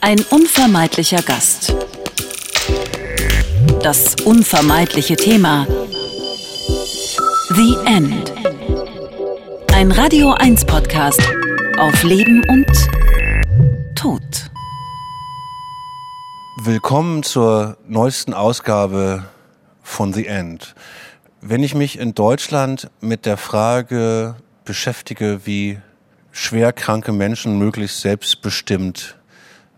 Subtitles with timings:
[0.00, 1.74] Ein unvermeidlicher Gast.
[3.82, 5.66] Das unvermeidliche Thema.
[7.50, 8.32] The End.
[9.74, 11.20] Ein Radio 1 Podcast
[11.78, 12.66] auf Leben und
[13.96, 14.22] Tod.
[16.62, 19.24] Willkommen zur neuesten Ausgabe
[19.82, 20.76] von The End.
[21.40, 25.80] Wenn ich mich in Deutschland mit der Frage beschäftige, wie
[26.30, 29.17] schwer kranke Menschen möglichst selbstbestimmt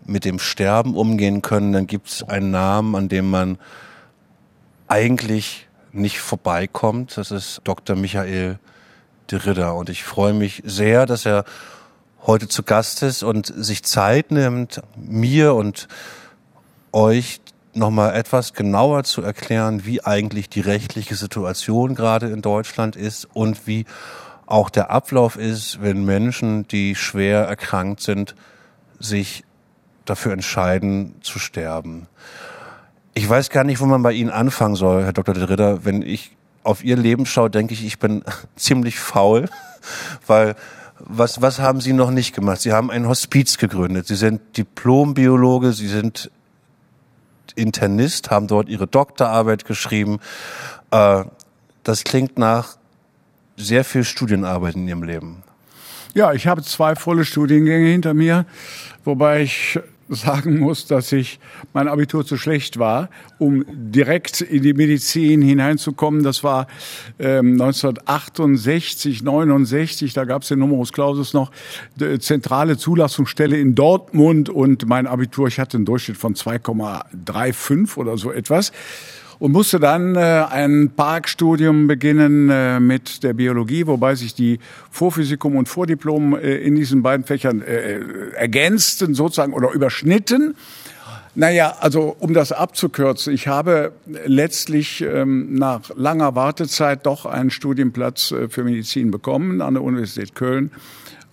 [0.05, 3.57] mit dem Sterben umgehen können, dann gibt es einen Namen, an dem man
[4.87, 7.17] eigentlich nicht vorbeikommt.
[7.17, 7.95] Das ist Dr.
[7.95, 8.59] Michael
[9.29, 9.75] de Ritter.
[9.75, 11.45] Und ich freue mich sehr, dass er
[12.25, 15.87] heute zu Gast ist und sich Zeit nimmt, mir und
[16.91, 17.41] euch
[17.73, 23.65] nochmal etwas genauer zu erklären, wie eigentlich die rechtliche Situation gerade in Deutschland ist und
[23.65, 23.85] wie
[24.45, 28.35] auch der Ablauf ist, wenn Menschen, die schwer erkrankt sind,
[28.99, 29.45] sich
[30.05, 32.07] dafür entscheiden zu sterben.
[33.13, 35.35] Ich weiß gar nicht, wo man bei Ihnen anfangen soll, Herr Dr.
[35.35, 35.83] Ritter.
[35.85, 38.23] Wenn ich auf Ihr Leben schaue, denke ich, ich bin
[38.55, 39.49] ziemlich faul,
[40.27, 40.55] weil
[40.99, 42.61] was, was haben Sie noch nicht gemacht?
[42.61, 44.07] Sie haben ein Hospiz gegründet.
[44.07, 46.29] Sie sind Diplombiologe, Sie sind
[47.55, 50.19] Internist, haben dort Ihre Doktorarbeit geschrieben.
[50.91, 51.25] Äh,
[51.83, 52.77] das klingt nach
[53.57, 55.43] sehr viel Studienarbeit in Ihrem Leben.
[56.13, 58.45] Ja, ich habe zwei volle Studiengänge hinter mir,
[59.05, 59.79] wobei ich
[60.11, 61.39] sagen muss, dass ich
[61.73, 63.09] mein Abitur zu schlecht war,
[63.39, 66.23] um direkt in die Medizin hineinzukommen.
[66.23, 66.67] Das war
[67.17, 71.51] ähm, 1968, 69, da gab es den Numerus Clausus noch,
[72.19, 74.49] zentrale Zulassungsstelle in Dortmund.
[74.49, 78.71] Und mein Abitur, ich hatte einen Durchschnitt von 2,35 oder so etwas
[79.41, 84.59] und musste dann äh, ein Parkstudium beginnen äh, mit der Biologie, wobei sich die
[84.91, 88.01] Vorphysikum und Vordiplom äh, in diesen beiden Fächern äh,
[88.35, 90.53] ergänzten sozusagen oder überschnitten.
[91.33, 93.93] Naja, also um das abzukürzen, ich habe
[94.25, 100.35] letztlich ähm, nach langer Wartezeit doch einen Studienplatz äh, für Medizin bekommen an der Universität
[100.35, 100.69] Köln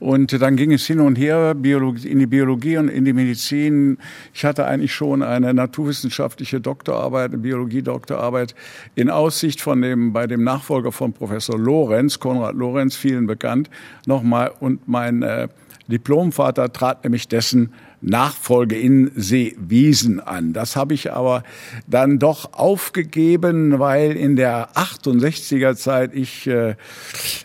[0.00, 3.98] und dann ging es hin und her in die Biologie und in die Medizin.
[4.32, 8.54] Ich hatte eigentlich schon eine naturwissenschaftliche Doktorarbeit, eine Biologie-Doktorarbeit
[8.94, 13.70] in Aussicht von dem, bei dem Nachfolger von Professor Lorenz, Konrad Lorenz, vielen bekannt,
[14.06, 14.52] nochmal.
[14.60, 15.48] Und mein äh,
[15.88, 20.52] Diplomvater trat nämlich dessen Nachfolge in Seewiesen an.
[20.52, 21.42] Das habe ich aber
[21.86, 26.76] dann doch aufgegeben, weil in der 68er Zeit ich, äh,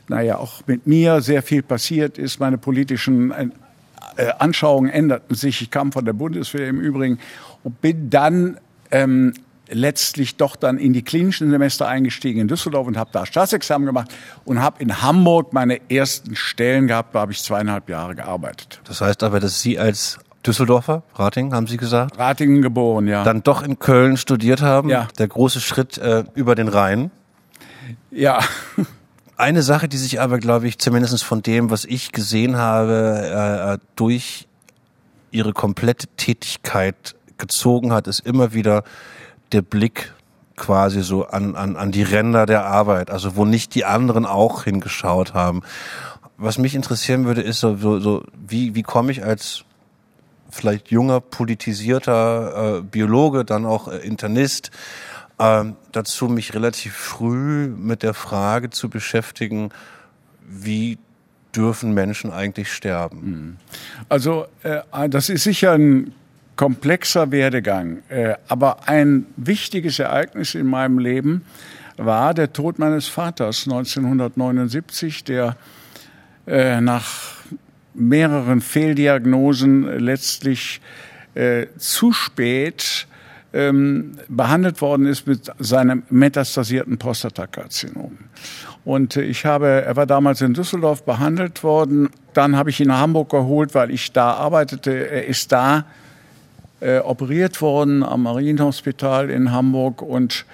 [0.07, 2.39] naja, auch mit mir sehr viel passiert ist.
[2.39, 5.61] Meine politischen äh, Anschauungen änderten sich.
[5.61, 7.19] Ich kam von der Bundeswehr im Übrigen
[7.63, 8.57] und bin dann
[8.91, 9.33] ähm,
[9.69, 14.13] letztlich doch dann in die klinischen Semester eingestiegen in Düsseldorf und habe da Staatsexamen gemacht
[14.45, 17.15] und habe in Hamburg meine ersten Stellen gehabt.
[17.15, 18.81] Da habe ich zweieinhalb Jahre gearbeitet.
[18.85, 22.17] Das heißt aber, dass Sie als Düsseldorfer, Rating, haben Sie gesagt?
[22.17, 23.23] Ratingen geboren, ja.
[23.23, 24.89] Dann doch in Köln studiert haben.
[24.89, 25.07] Ja.
[25.17, 27.11] Der große Schritt äh, über den Rhein.
[28.11, 28.39] Ja.
[29.37, 33.85] Eine Sache, die sich aber, glaube ich, zumindest von dem, was ich gesehen habe, äh,
[33.95, 34.47] durch
[35.31, 38.83] ihre komplette Tätigkeit gezogen hat, ist immer wieder
[39.51, 40.13] der Blick
[40.55, 44.63] quasi so an, an, an die Ränder der Arbeit, also wo nicht die anderen auch
[44.63, 45.61] hingeschaut haben.
[46.37, 49.65] Was mich interessieren würde, ist so, so, so wie, wie komme ich als
[50.53, 54.71] vielleicht junger, politisierter äh, Biologe, dann auch äh, Internist,
[55.39, 59.69] äh, dazu mich relativ früh mit der Frage zu beschäftigen,
[60.47, 60.97] wie
[61.55, 63.21] dürfen Menschen eigentlich sterben?
[63.21, 63.57] Hm.
[64.09, 66.13] Also äh, das ist sicher ein
[66.55, 71.45] komplexer Werdegang, äh, aber ein wichtiges Ereignis in meinem Leben
[71.97, 75.55] war der Tod meines Vaters 1979, der
[76.45, 77.42] äh, nach
[77.93, 80.81] mehreren Fehldiagnosen letztlich
[81.35, 83.07] äh, zu spät
[83.53, 88.17] ähm, behandelt worden ist mit seinem metastasierten Prostatakarzinom.
[88.83, 92.09] Und äh, ich habe, er war damals in Düsseldorf behandelt worden.
[92.33, 94.91] Dann habe ich ihn nach Hamburg geholt, weil ich da arbeitete.
[94.91, 95.85] Er ist da
[96.79, 100.45] äh, operiert worden am Marienhospital in Hamburg und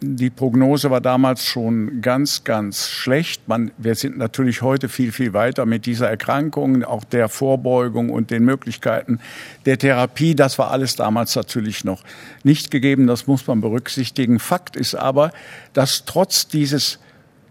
[0.00, 3.48] die Prognose war damals schon ganz, ganz schlecht.
[3.48, 8.30] Man, wir sind natürlich heute viel, viel weiter mit dieser Erkrankung, auch der Vorbeugung und
[8.30, 9.20] den Möglichkeiten
[9.64, 10.34] der Therapie.
[10.34, 12.02] Das war alles damals natürlich noch
[12.42, 13.06] nicht gegeben.
[13.06, 14.38] Das muss man berücksichtigen.
[14.38, 15.32] Fakt ist aber,
[15.72, 16.98] dass trotz dieses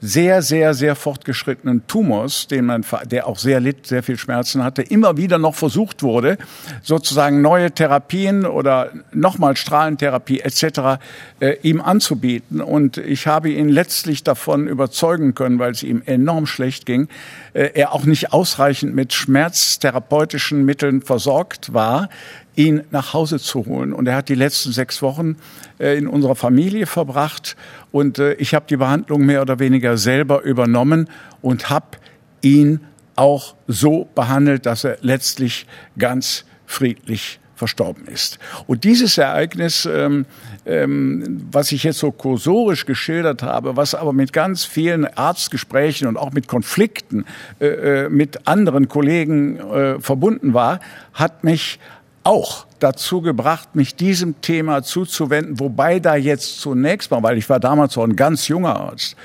[0.06, 4.84] sehr, sehr, sehr fortgeschrittenen Tumors, den man, der auch sehr litt, sehr viel Schmerzen hatte,
[4.84, 6.38] immer wieder noch versucht wurde,
[6.84, 11.02] sozusagen neue Therapien oder nochmal Strahlentherapie etc.
[11.40, 12.62] Äh, ihm anzubieten.
[12.62, 17.08] Und ich habe ihn letztlich davon überzeugen können, weil es ihm enorm schlecht ging,
[17.54, 22.10] äh, er auch nicht ausreichend mit schmerztherapeutischen Mitteln versorgt war,
[22.56, 23.94] ihn nach Hause zu holen.
[23.94, 25.38] Und er hat die letzten sechs Wochen
[25.80, 27.56] äh, in unserer Familie verbracht
[27.92, 31.10] und äh, ich habe die Behandlung mehr oder weniger selber übernommen
[31.42, 31.98] und habe
[32.42, 32.81] ihn
[33.16, 35.66] auch so behandelt, dass er letztlich
[35.98, 38.38] ganz friedlich verstorben ist.
[38.68, 40.25] Und dieses Ereignis, ähm,
[40.66, 46.18] ähm, was ich jetzt so kursorisch geschildert habe, was aber mit ganz vielen Arztgesprächen und
[46.18, 47.25] auch mit Konflikten
[47.60, 47.68] äh,
[48.06, 50.80] äh mit anderen Kollegen äh, verbunden war,
[51.13, 51.80] hat mich
[52.25, 57.60] auch dazu gebracht, mich diesem Thema zuzuwenden, wobei da jetzt zunächst mal, weil ich war
[57.60, 59.16] damals noch ein ganz junger Arzt,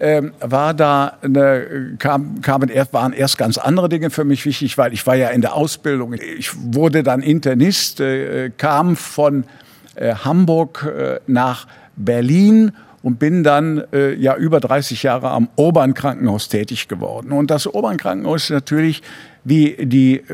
[0.00, 4.76] ähm, war da eine, kam, kamen erst, waren erst ganz andere Dinge für mich wichtig,
[4.76, 6.14] weil ich war ja in der Ausbildung.
[6.14, 9.44] Ich wurde dann Internist, äh, kam von
[9.94, 12.72] äh, Hamburg äh, nach Berlin
[13.02, 17.32] und bin dann äh, ja über 30 Jahre am Obern Krankenhaus tätig geworden.
[17.32, 19.02] Und das Obern Krankenhaus ist natürlich
[19.44, 20.24] wie die, äh,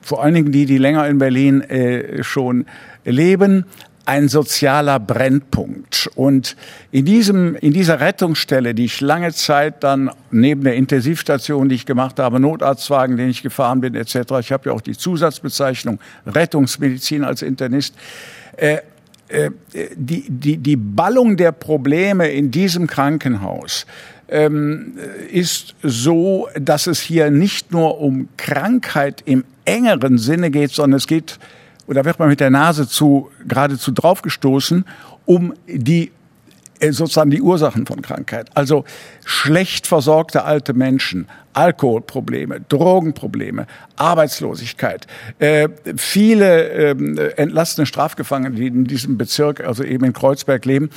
[0.00, 2.66] vor allen Dingen die, die länger in Berlin äh, schon
[3.04, 3.64] leben,
[4.04, 6.10] ein sozialer Brennpunkt.
[6.16, 6.56] Und
[6.90, 11.86] in diesem, in dieser Rettungsstelle, die ich lange Zeit dann neben der Intensivstation, die ich
[11.86, 14.16] gemacht habe, Notarztwagen, den ich gefahren bin, etc.
[14.40, 17.94] Ich habe ja auch die Zusatzbezeichnung Rettungsmedizin als Internist.
[18.56, 18.78] Äh,
[19.94, 23.86] die, die, die Ballung der Probleme in diesem Krankenhaus
[24.28, 24.94] ähm,
[25.30, 31.06] ist so, dass es hier nicht nur um Krankheit im engeren Sinne geht, sondern es
[31.06, 31.38] geht,
[31.86, 34.84] oder wird man mit der Nase zu, geradezu draufgestoßen,
[35.26, 36.10] um die äh,
[36.90, 38.50] sozusagen die Ursachen von Krankheit.
[38.54, 38.84] Also
[39.24, 45.06] schlecht versorgte alte Menschen, Alkoholprobleme, Drogenprobleme, Arbeitslosigkeit,
[45.38, 50.90] äh, viele äh, entlastende Strafgefangene, die in diesem Bezirk, also eben in Kreuzberg leben.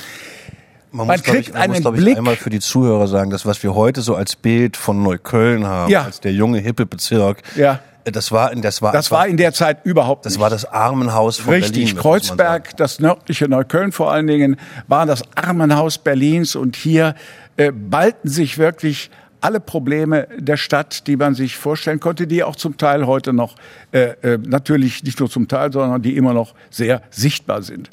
[0.92, 2.12] Man, man muss, kriegt ich, man einen muss, Blick.
[2.12, 5.66] Ich, einmal für die Zuhörer sagen, das, was wir heute so als Bild von Neukölln
[5.66, 6.04] haben, ja.
[6.04, 7.80] als der junge, hippe Bezirk, ja.
[8.12, 10.40] Das war in das war das war in der Zeit überhaupt das nicht.
[10.40, 11.86] war das Armenhaus von Richtig, Berlin.
[11.86, 14.56] Richtig, Kreuzberg, das nördliche Neukölln vor allen Dingen,
[14.86, 17.16] war das Armenhaus Berlins und hier
[17.56, 19.10] äh, ballten sich wirklich
[19.40, 23.56] alle Probleme der Stadt, die man sich vorstellen konnte, die auch zum Teil heute noch
[23.92, 27.90] äh, äh, natürlich nicht nur zum Teil, sondern die immer noch sehr sichtbar sind.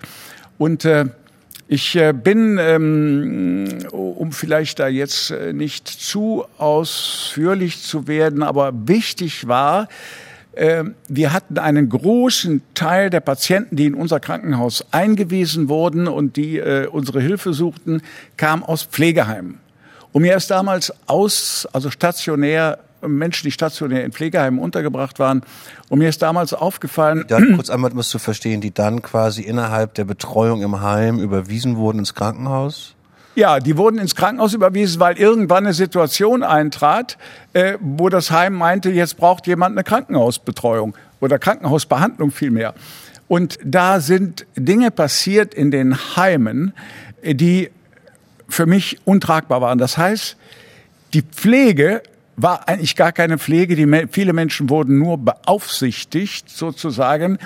[0.57, 1.06] Und äh,
[1.68, 8.71] ich äh, bin, ähm, um vielleicht da jetzt äh, nicht zu ausführlich zu werden, aber
[8.88, 9.88] wichtig war,
[10.54, 16.36] äh, wir hatten einen großen Teil der Patienten, die in unser Krankenhaus eingewiesen wurden und
[16.36, 16.62] die
[16.92, 18.01] unsere Hilfe suchten,
[18.38, 19.59] kam aus Pflegeheimen.
[20.12, 22.77] Und mir ist damals aus, also stationär
[23.07, 25.41] Menschen, die stationär in Pflegeheimen untergebracht waren.
[25.89, 27.25] Und mir ist damals aufgefallen.
[27.27, 31.77] Dann kurz einmal musst du verstehen, die dann quasi innerhalb der Betreuung im Heim überwiesen
[31.77, 32.95] wurden ins Krankenhaus?
[33.35, 37.17] Ja, die wurden ins Krankenhaus überwiesen, weil irgendwann eine Situation eintrat,
[37.53, 42.75] äh, wo das Heim meinte, jetzt braucht jemand eine Krankenhausbetreuung oder Krankenhausbehandlung vielmehr.
[43.27, 46.73] Und da sind Dinge passiert in den Heimen,
[47.23, 47.71] die
[48.47, 49.79] für mich untragbar waren.
[49.79, 50.38] Das heißt,
[51.13, 52.03] die Pflege
[52.35, 53.75] war eigentlich gar keine Pflege.
[53.75, 57.38] Die, viele Menschen wurden nur beaufsichtigt sozusagen.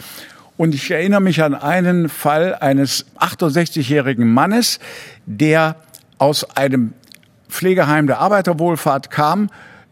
[0.57, 4.79] Und ich erinnere mich an einen Fall eines 68-jährigen Mannes,
[5.25, 5.75] der
[6.17, 6.93] aus einem
[7.47, 9.49] Pflegeheim der Arbeiterwohlfahrt kam,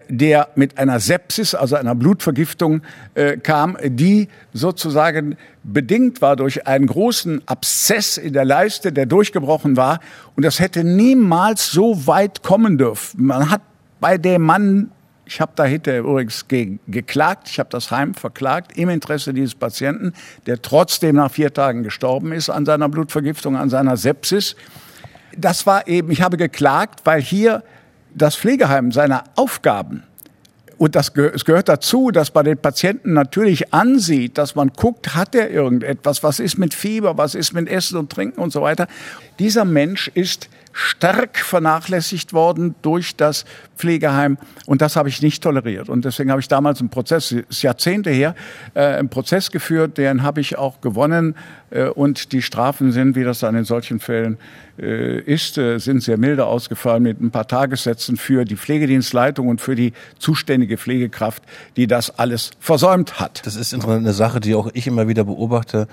[0.08, 2.82] der mit einer Sepsis, also einer Blutvergiftung
[3.16, 9.78] äh, kam, die sozusagen bedingt war durch einen großen Abszess in der Leiste, der durchgebrochen
[9.78, 10.00] war.
[10.36, 13.26] Und das hätte niemals so weit kommen dürfen.
[13.26, 13.62] Man hat
[14.00, 14.92] bei dem Mann,
[15.26, 20.14] ich habe dahinter übrigens ge geklagt, ich habe das Heim verklagt im Interesse dieses Patienten,
[20.46, 24.56] der trotzdem nach vier Tagen gestorben ist an seiner Blutvergiftung, an seiner Sepsis.
[25.38, 27.64] Das war eben, ich habe geklagt, weil hier
[28.14, 30.04] das Pflegeheim seine Aufgaben
[30.78, 35.34] und das es gehört dazu, dass man den Patienten natürlich ansieht, dass man guckt, hat
[35.34, 38.88] er irgendetwas, was ist mit Fieber, was ist mit Essen und Trinken und so weiter.
[39.40, 43.46] Dieser Mensch ist stark vernachlässigt worden durch das
[43.78, 44.38] Pflegeheim.
[44.66, 45.88] Und das habe ich nicht toleriert.
[45.88, 48.36] Und deswegen habe ich damals einen Prozess, ist Jahrzehnte her,
[48.74, 51.36] äh, einen Prozess geführt, den habe ich auch gewonnen.
[51.70, 54.38] Äh, und die Strafen sind, wie das dann in solchen Fällen
[54.78, 59.62] äh, ist, äh, sind sehr milde ausgefallen mit ein paar Tagessätzen für die Pflegedienstleitung und
[59.62, 61.42] für die zuständige Pflegekraft,
[61.78, 63.46] die das alles versäumt hat.
[63.46, 65.88] Das ist eine Sache, die auch ich immer wieder beobachte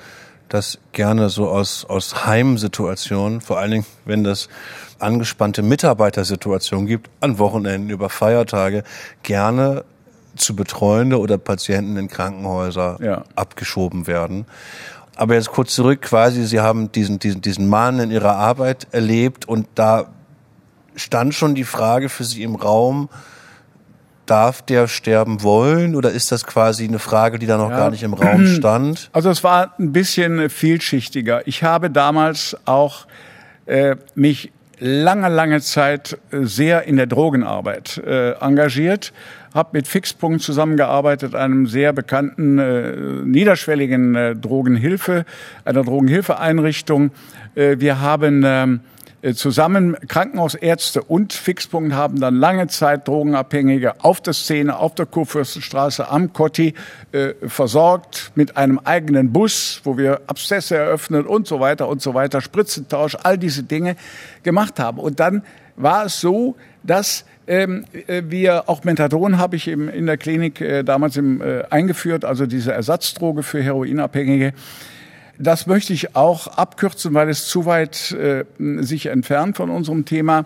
[0.52, 4.48] das gerne so aus, aus Heimsituationen, vor allen Dingen, wenn das
[4.98, 8.84] angespannte Mitarbeitersituationen gibt, an Wochenenden, über Feiertage,
[9.22, 9.84] gerne
[10.36, 13.24] zu Betreuende oder Patienten in Krankenhäuser ja.
[13.34, 14.46] abgeschoben werden.
[15.16, 19.46] Aber jetzt kurz zurück, quasi, Sie haben diesen, diesen, diesen Mann in Ihrer Arbeit erlebt
[19.46, 20.06] und da
[20.96, 23.08] stand schon die Frage für Sie im Raum,
[24.26, 27.76] darf der sterben wollen oder ist das quasi eine Frage, die da noch ja.
[27.76, 29.10] gar nicht im Raum stand?
[29.12, 31.46] Also es war ein bisschen vielschichtiger.
[31.46, 33.06] Ich habe damals auch
[33.66, 39.12] äh, mich lange, lange Zeit äh, sehr in der Drogenarbeit äh, engagiert,
[39.54, 42.92] habe mit Fixpunkt zusammengearbeitet, einem sehr bekannten äh,
[43.24, 45.24] niederschwelligen äh, Drogenhilfe,
[45.64, 47.12] einer Drogenhilfeeinrichtung.
[47.54, 48.91] Äh, wir haben ähm, äh,
[49.34, 56.08] zusammen Krankenhausärzte und Fixpunkt haben dann lange Zeit Drogenabhängige auf der Szene, auf der Kurfürstenstraße
[56.08, 56.74] am Kotti
[57.12, 62.14] äh, versorgt mit einem eigenen Bus, wo wir Abszesse eröffnet und so weiter und so
[62.14, 63.94] weiter, Spritzentausch, all diese Dinge
[64.42, 64.98] gemacht haben.
[64.98, 65.42] Und dann
[65.76, 70.60] war es so, dass ähm, äh, wir auch Methadon habe ich im, in der Klinik
[70.60, 74.52] äh, damals im, äh, eingeführt, also diese Ersatzdroge für Heroinabhängige.
[75.38, 80.44] Das möchte ich auch abkürzen, weil es zu weit äh, sich entfernt von unserem Thema.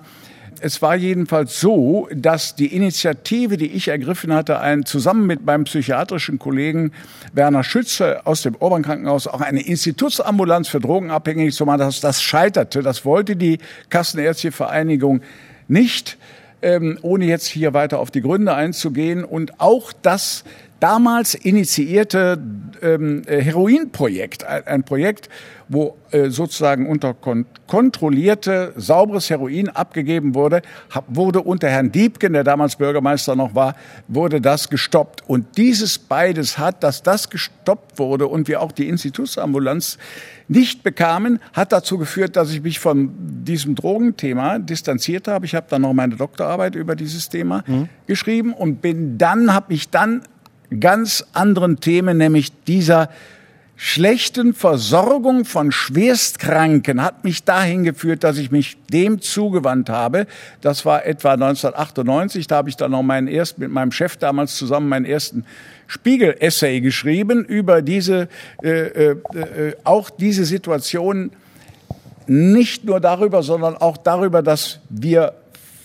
[0.60, 5.64] Es war jedenfalls so, dass die Initiative, die ich ergriffen hatte, ein, zusammen mit meinem
[5.64, 6.92] psychiatrischen Kollegen
[7.34, 12.82] Werner Schütze aus dem Obernkrankenhaus auch eine Institutsambulanz für Drogenabhängige zu machen, das, das scheiterte.
[12.82, 13.58] Das wollte die
[13.90, 15.20] Kassenärztliche Vereinigung
[15.68, 16.16] nicht,
[16.62, 19.24] ähm, ohne jetzt hier weiter auf die Gründe einzugehen.
[19.24, 20.44] Und auch das
[20.80, 22.38] damals initiierte
[22.83, 25.28] ähm, äh, Heroinprojekt, ein Projekt,
[25.68, 32.33] wo äh, sozusagen unter kon kontrollierte, sauberes Heroin abgegeben wurde, hab, wurde unter Herrn Diebken,
[32.33, 33.75] der damals Bürgermeister noch war,
[34.06, 35.28] wurde das gestoppt.
[35.28, 39.99] Und dieses beides hat, dass das gestoppt wurde und wir auch die Institutsambulanz
[40.47, 45.45] nicht bekamen, hat dazu geführt, dass ich mich von diesem Drogenthema distanziert habe.
[45.47, 47.88] Ich habe dann noch meine Doktorarbeit über dieses Thema mhm.
[48.06, 50.23] geschrieben und bin dann, habe mich dann
[50.80, 53.08] ganz anderen Themen, nämlich dieser
[53.76, 60.26] schlechten Versorgung von Schwerstkranken hat mich dahin geführt, dass ich mich dem zugewandt habe.
[60.62, 62.46] Das war etwa 1998.
[62.46, 65.44] Da habe ich dann noch meinen ersten, mit meinem Chef damals zusammen meinen ersten
[65.88, 68.28] Spiegel-Essay geschrieben über diese,
[68.62, 71.30] äh, äh, äh, auch diese Situation
[72.26, 75.35] nicht nur darüber, sondern auch darüber, dass wir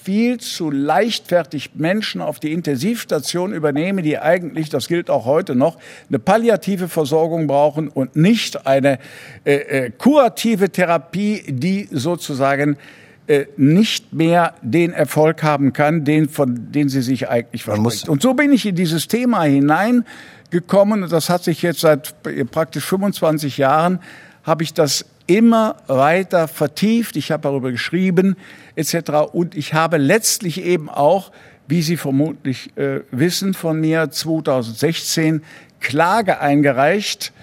[0.03, 5.77] viel zu leichtfertig Menschen auf die Intensivstation übernehmen, die eigentlich, das gilt auch heute noch,
[6.09, 8.97] eine palliative Versorgung brauchen und nicht eine
[9.45, 12.77] äh, äh, kurative Therapie, die sozusagen
[13.27, 18.09] äh, nicht mehr den Erfolg haben kann, den, von den sie sich eigentlich verspricht.
[18.09, 22.15] Und so bin ich in dieses Thema hineingekommen und das hat sich jetzt seit
[22.49, 23.99] praktisch 25 Jahren,
[24.43, 27.15] habe ich das immer weiter vertieft.
[27.15, 28.35] Ich habe darüber geschrieben
[28.75, 29.31] etc.
[29.31, 31.31] Und ich habe letztlich eben auch,
[31.67, 35.41] wie Sie vermutlich äh, wissen von mir, 2016
[35.79, 37.33] Klage eingereicht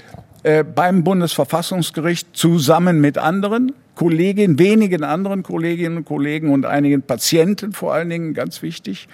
[0.42, 7.72] äh, beim Bundesverfassungsgericht zusammen mit anderen Kolleginnen, wenigen anderen Kolleginnen und Kollegen und einigen Patienten
[7.72, 9.08] vor allen Dingen, ganz wichtig,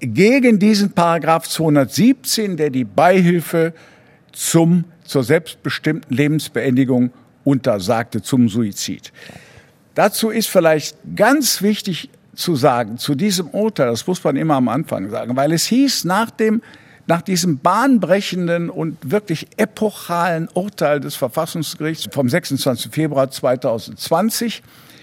[0.00, 3.72] gegen diesen Paragraph 217, der die Beihilfe
[4.32, 7.12] zum, zur selbstbestimmten Lebensbeendigung
[7.44, 9.12] untersagte zum Suizid.
[10.00, 14.68] Dazu ist vielleicht ganz wichtig zu sagen, zu diesem Urteil, das muss man immer am
[14.70, 16.62] Anfang sagen, weil es hieß nach dem
[17.06, 22.90] nach diesem bahnbrechenden und wirklich epochalen Urteil des Verfassungsgerichts vom 26.
[22.90, 24.62] Februar 2020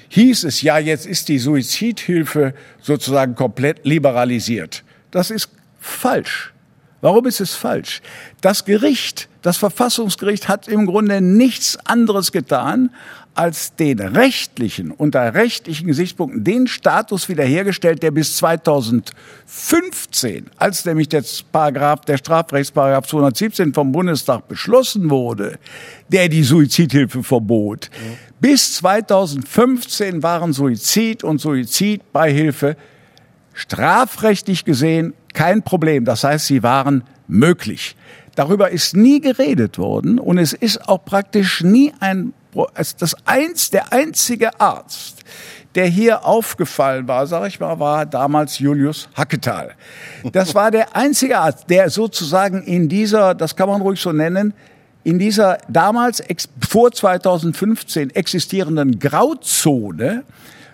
[0.10, 4.84] hieß es ja, jetzt ist die Suizidhilfe sozusagen komplett liberalisiert.
[5.12, 6.56] Das ist falsch.
[7.02, 8.02] Warum ist es falsch?
[8.42, 12.90] Das Gericht, das Verfassungsgericht hat im Grunde nichts anderes getan,
[13.38, 21.24] als den rechtlichen, unter rechtlichen Gesichtspunkten, den Status wiederhergestellt, der bis 2015, als nämlich der
[21.52, 25.60] Paragraph, der Strafrechtsparagraph 217 vom Bundestag beschlossen wurde,
[26.10, 27.90] der die Suizidhilfe verbot.
[27.92, 28.18] Mhm.
[28.40, 32.78] Bis 2015 waren Suizid und Suizidbeihilfe
[33.54, 36.06] strafrechtlich gesehen kein Problem.
[36.06, 37.96] Das heißt, sie waren möglich.
[38.36, 42.34] Darüber ist nie geredet worden und es ist auch praktisch nie ein,
[42.98, 45.24] das eins, der einzige Arzt,
[45.76, 49.76] der hier aufgefallen war, sag ich mal, war damals Julius Hacketal.
[50.32, 54.54] Das war der einzige Arzt, der sozusagen in dieser, das kann man ruhig so nennen,
[55.04, 56.24] in dieser damals
[56.68, 60.24] vor 2015 existierenden Grauzone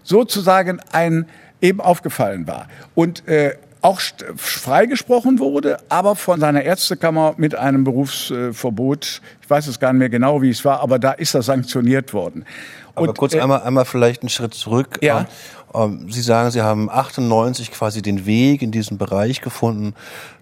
[0.03, 1.27] sozusagen ein
[1.61, 2.67] eben aufgefallen war.
[2.95, 3.99] Und äh, auch
[4.37, 9.21] freigesprochen wurde, aber von seiner Ärztekammer mit einem Berufsverbot.
[9.41, 12.13] Ich weiß es gar nicht mehr genau, wie es war, aber da ist er sanktioniert
[12.13, 12.45] worden.
[12.95, 14.99] Aber Und, kurz äh, einmal, einmal vielleicht einen Schritt zurück.
[15.01, 15.27] Ja.
[15.73, 19.95] Ähm, ähm Sie sagen, Sie haben 98 quasi den Weg in diesen Bereich gefunden.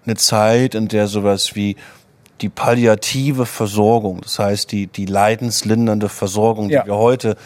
[0.06, 1.76] Eine Zeit, in der sowas wie
[2.42, 6.86] die palliative Versorgung, das heißt die, die leidenslindernde Versorgung, die ja.
[6.86, 7.36] wir heute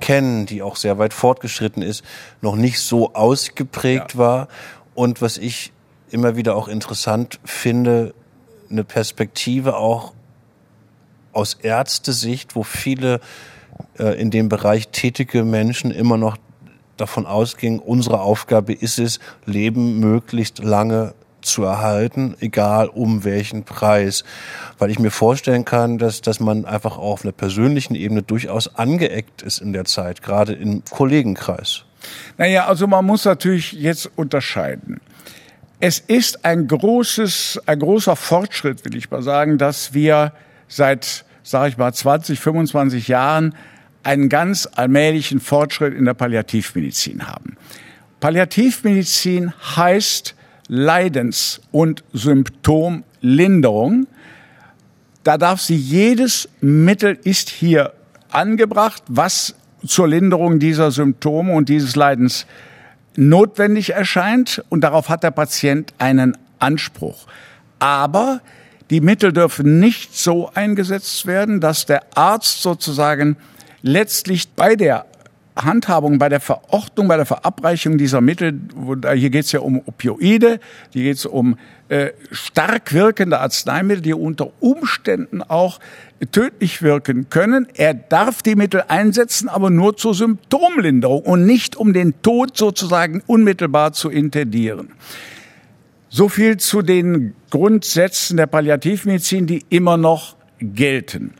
[0.00, 2.04] kennen, die auch sehr weit fortgeschritten ist,
[2.40, 4.18] noch nicht so ausgeprägt ja.
[4.18, 4.48] war.
[4.94, 5.72] Und was ich
[6.10, 8.14] immer wieder auch interessant finde,
[8.70, 10.12] eine Perspektive auch
[11.32, 13.20] aus Ärztesicht, wo viele
[13.98, 16.36] äh, in dem Bereich tätige Menschen immer noch
[16.96, 24.24] davon ausgingen, unsere Aufgabe ist es, Leben möglichst lange zu erhalten, egal um welchen Preis.
[24.78, 28.74] Weil ich mir vorstellen kann, dass, dass man einfach auch auf einer persönlichen Ebene durchaus
[28.76, 31.84] angeeckt ist in der Zeit, gerade im Kollegenkreis.
[32.38, 35.00] Naja, also man muss natürlich jetzt unterscheiden.
[35.80, 40.32] Es ist ein großes, ein großer Fortschritt, will ich mal sagen, dass wir
[40.68, 43.54] seit, sage ich mal, 20, 25 Jahren
[44.02, 47.56] einen ganz allmählichen Fortschritt in der Palliativmedizin haben.
[48.20, 50.34] Palliativmedizin heißt
[50.68, 54.06] Leidens- und Symptomlinderung.
[55.24, 57.92] Da darf sie jedes Mittel ist hier
[58.30, 59.54] angebracht, was
[59.86, 62.46] zur Linderung dieser Symptome und dieses Leidens
[63.16, 67.26] notwendig erscheint und darauf hat der Patient einen Anspruch.
[67.78, 68.40] Aber
[68.90, 73.36] die Mittel dürfen nicht so eingesetzt werden, dass der Arzt sozusagen
[73.82, 75.06] letztlich bei der
[75.64, 78.60] Handhabung, bei der Verordnung, bei der Verabreichung dieser Mittel,
[79.14, 80.60] hier geht es ja um Opioide,
[80.92, 81.56] hier geht es um
[81.88, 85.80] äh, stark wirkende Arzneimittel, die unter Umständen auch
[86.32, 87.66] tödlich wirken können.
[87.74, 93.22] Er darf die Mittel einsetzen, aber nur zur Symptomlinderung und nicht um den Tod sozusagen
[93.26, 94.92] unmittelbar zu intendieren.
[96.08, 101.34] So viel zu den Grundsätzen der Palliativmedizin, die immer noch gelten.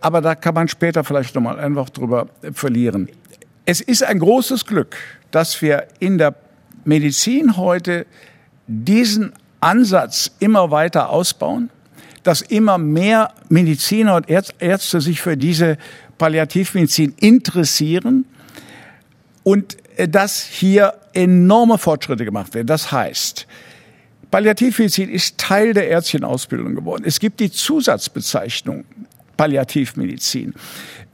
[0.00, 3.08] Aber da kann man später vielleicht noch mal ein Wort drüber verlieren.
[3.68, 4.96] Es ist ein großes Glück,
[5.32, 6.36] dass wir in der
[6.84, 8.06] Medizin heute
[8.68, 11.70] diesen Ansatz immer weiter ausbauen,
[12.22, 15.78] dass immer mehr Mediziner und Ärzte sich für diese
[16.16, 18.24] Palliativmedizin interessieren
[19.42, 22.68] und äh, dass hier enorme Fortschritte gemacht werden.
[22.68, 23.48] Das heißt,
[24.30, 27.02] Palliativmedizin ist Teil der Ärztchenausbildung geworden.
[27.04, 28.84] Es gibt die Zusatzbezeichnung
[29.36, 30.54] Palliativmedizin.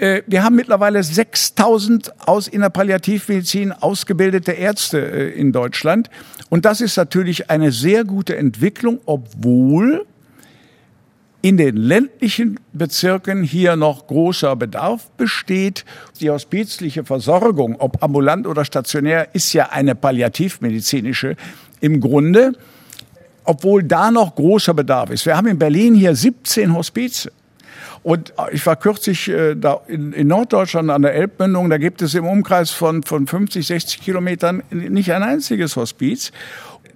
[0.03, 6.11] Äh, wir haben mittlerweile 6000 aus in der Palliativmedizin ausgebildete Ärzte äh, in Deutschland.
[6.51, 10.05] Und das ist natürlich eine sehr gute Entwicklung, obwohl
[11.41, 15.85] in den ländlichen Bezirken hier noch großer Bedarf besteht.
[16.21, 21.37] Die hospizliche Versorgung, ob ambulant oder stationär, ist ja eine palliativmedizinische
[21.81, 22.55] im Grunde,
[23.45, 25.27] obwohl da noch großer Bedarf ist.
[25.27, 27.31] Wir haben in Berlin hier 17 Hospize.
[28.03, 32.15] Und ich war kürzlich äh, da in, in Norddeutschland an der Elbmündung, da gibt es
[32.15, 36.33] im Umkreis von, von 50, 60 Kilometern nicht ein einziges Hospiz.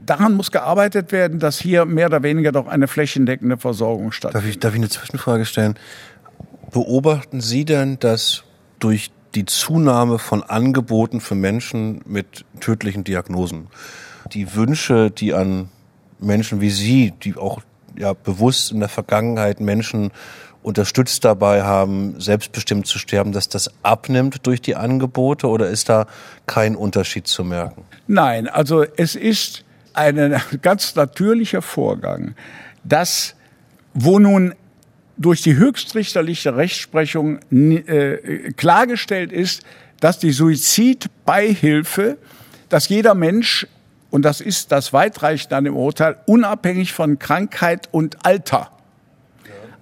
[0.05, 4.45] Daran muss gearbeitet werden, dass hier mehr oder weniger doch eine flächendeckende Versorgung stattfindet.
[4.45, 5.75] Darf ich, darf ich eine Zwischenfrage stellen?
[6.73, 8.43] Beobachten Sie denn, dass
[8.81, 13.69] durch die Zunahme von Angeboten für Menschen mit tödlichen Diagnosen,
[14.33, 15.69] die Wünsche, die an
[16.19, 17.61] Menschen wie Sie, die auch
[17.97, 20.11] ja bewusst in der Vergangenheit Menschen
[20.67, 26.09] unterstützt dabei haben, selbstbestimmt zu sterben, dass das abnimmt durch die Angebote oder ist da
[26.47, 27.85] kein Unterschied zu merken?
[28.09, 29.63] Nein, also es ist
[29.95, 32.35] ein ganz natürlicher Vorgang,
[32.83, 33.37] dass
[33.95, 34.55] wo nun
[35.17, 39.63] durch die höchstrichterliche Rechtsprechung äh, klargestellt ist,
[40.01, 42.19] dass die Suizidbeihilfe,
[42.69, 43.69] dass jeder Mensch,
[44.11, 48.76] und das ist das weitreichende an dem Urteil, unabhängig von Krankheit und Alter,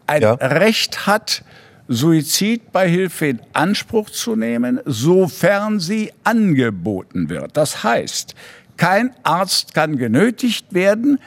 [0.07, 0.35] ein ja.
[0.35, 1.45] Recht hat,
[1.88, 7.57] Suizidbeihilfe in Anspruch zu nehmen, sofern sie angeboten wird.
[7.57, 8.35] Das heißt,
[8.77, 11.19] kein Arzt kann genötigt werden,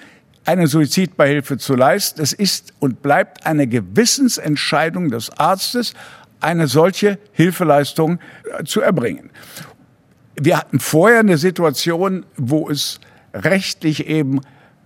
[0.46, 2.22] eine Suizidbeihilfe zu leisten.
[2.22, 5.94] Es ist und bleibt eine Gewissensentscheidung des Arztes,
[6.40, 8.20] eine solche Hilfeleistung
[8.60, 9.30] äh, zu erbringen.
[10.40, 13.00] Wir hatten vorher eine Situation, wo es
[13.34, 14.42] rechtlich eben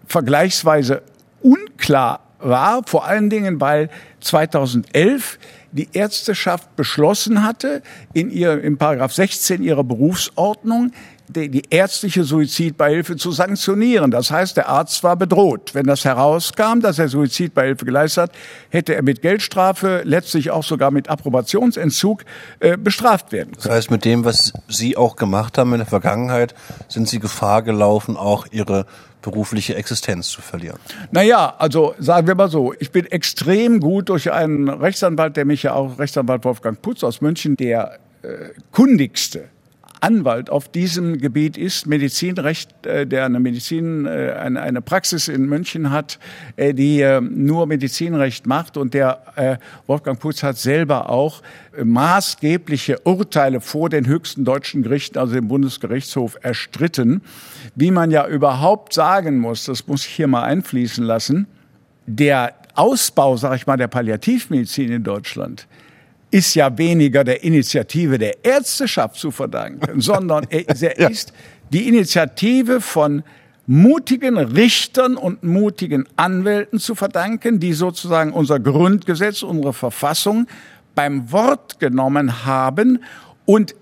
[0.05, 1.03] vergleichsweise
[1.41, 5.39] unklar war, vor allen Dingen, weil 2011
[5.71, 7.81] die Ärzteschaft beschlossen hatte,
[8.13, 10.91] in ihr, im Paragraph 16 ihrer Berufsordnung,
[11.27, 14.11] die, die ärztliche Suizidbeihilfe zu sanktionieren.
[14.11, 15.73] Das heißt, der Arzt war bedroht.
[15.73, 18.31] Wenn das herauskam, dass er Suizidbeihilfe geleistet hat,
[18.69, 22.23] hätte er mit Geldstrafe, letztlich auch sogar mit Approbationsentzug
[22.59, 23.51] äh, bestraft werden.
[23.51, 23.63] Können.
[23.63, 26.53] Das heißt, mit dem, was Sie auch gemacht haben in der Vergangenheit,
[26.87, 28.85] sind Sie Gefahr gelaufen, auch Ihre
[29.21, 30.79] berufliche Existenz zu verlieren?
[31.11, 35.63] Naja, also sagen wir mal so, ich bin extrem gut durch einen Rechtsanwalt, der mich
[35.63, 39.49] ja auch, Rechtsanwalt Wolfgang Putz aus München, der äh, kundigste
[40.01, 45.47] Anwalt auf diesem Gebiet ist, Medizinrecht, äh, der eine Medizin, äh, eine, eine Praxis in
[45.47, 46.19] München hat,
[46.57, 51.43] äh, die äh, nur Medizinrecht macht und der äh, Wolfgang Putz hat selber auch
[51.77, 57.21] äh, maßgebliche Urteile vor den höchsten deutschen Gerichten, also dem Bundesgerichtshof, erstritten.
[57.75, 61.45] Wie man ja überhaupt sagen muss, das muss ich hier mal einfließen lassen,
[62.07, 65.67] der Ausbau, sage ich mal, der Palliativmedizin in Deutschland
[66.31, 71.33] ist ja weniger der Initiative der Ärzteschaft zu verdanken, sondern er, er ist
[71.71, 73.23] die Initiative von
[73.67, 80.47] mutigen Richtern und mutigen Anwälten zu verdanken, die sozusagen unser Grundgesetz, unsere Verfassung
[80.95, 82.99] beim Wort genommen haben
[83.45, 83.75] und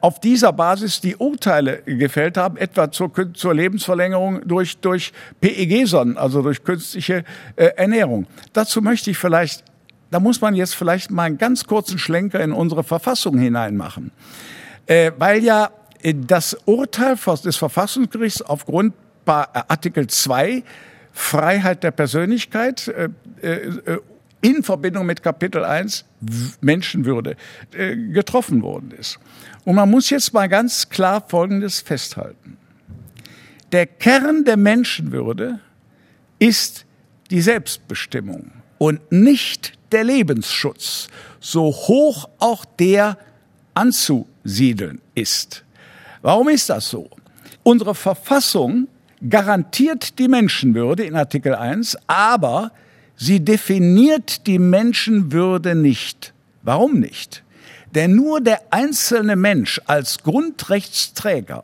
[0.00, 6.42] auf dieser Basis die Urteile gefällt haben, etwa zur, zur Lebensverlängerung durch, durch PEG-Sonnen, also
[6.42, 7.24] durch künstliche
[7.56, 8.26] äh, Ernährung.
[8.52, 9.64] Dazu möchte ich vielleicht,
[10.12, 14.12] da muss man jetzt vielleicht mal einen ganz kurzen Schlenker in unsere Verfassung hineinmachen.
[14.86, 15.70] Äh, weil ja
[16.02, 18.94] äh, das Urteil des Verfassungsgerichts aufgrund
[19.24, 20.62] Artikel 2
[21.12, 23.08] Freiheit der Persönlichkeit äh,
[23.40, 23.98] äh,
[24.42, 26.04] in Verbindung mit Kapitel 1
[26.60, 27.36] Menschenwürde
[27.72, 29.18] äh, getroffen worden ist.
[29.64, 32.58] Und man muss jetzt mal ganz klar Folgendes festhalten.
[33.70, 35.60] Der Kern der Menschenwürde
[36.38, 36.84] ist
[37.30, 41.08] die Selbstbestimmung und nicht der Lebensschutz,
[41.40, 43.18] so hoch auch der
[43.74, 45.64] anzusiedeln ist.
[46.22, 47.10] Warum ist das so?
[47.62, 48.88] Unsere Verfassung
[49.28, 52.72] garantiert die Menschenwürde in Artikel 1, aber
[53.16, 56.32] Sie definiert die Menschenwürde nicht.
[56.62, 57.44] Warum nicht?
[57.94, 61.62] Denn nur der einzelne Mensch als Grundrechtsträger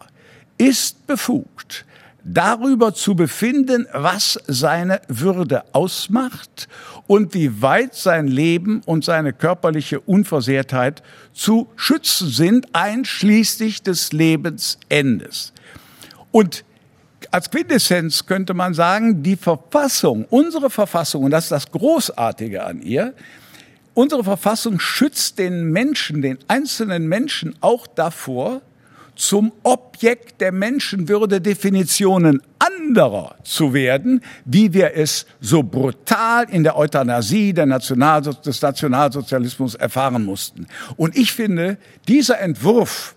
[0.59, 1.85] ist befugt,
[2.23, 6.69] darüber zu befinden, was seine Würde ausmacht
[7.09, 15.53] und wie weit sein Leben und seine körperliche Unversehrtheit zu schützen sind, einschließlich des Lebensendes.
[16.31, 16.65] Und
[17.31, 22.83] als Quintessenz könnte man sagen, die Verfassung, unsere Verfassung, und das ist das Großartige an
[22.83, 23.15] ihr,
[23.95, 28.61] unsere Verfassung schützt den Menschen, den einzelnen Menschen auch davor,
[29.19, 36.79] zum Objekt der Menschenwürde Definitionen anderer zu werden, wie wir es so brutal in der
[36.79, 40.69] Euthanasie der National des Nationalsozialismus erfahren mussten.
[40.97, 43.17] Und ich finde, dieser Entwurf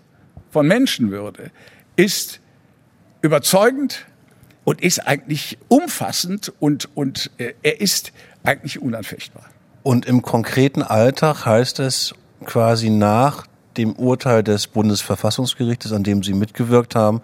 [0.50, 1.50] von Menschenwürde
[1.96, 2.40] ist
[3.22, 4.04] überzeugend
[4.64, 8.12] und ist eigentlich umfassend und, und äh, er ist
[8.42, 9.44] eigentlich unanfechtbar.
[9.84, 16.34] Und im konkreten Alltag heißt es quasi nach dem Urteil des Bundesverfassungsgerichtes, an dem Sie
[16.34, 17.20] mitgewirkt haben,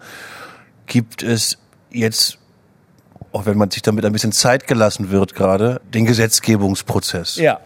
[0.87, 1.57] gibt es
[1.91, 2.37] jetzt,
[3.31, 7.35] auch wenn man sich damit ein bisschen Zeit gelassen wird gerade, den Gesetzgebungsprozess.
[7.37, 7.59] Ja,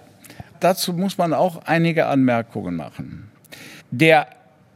[0.60, 3.32] dazu muss man auch einige Anmerkungen machen.
[3.92, 4.28] Der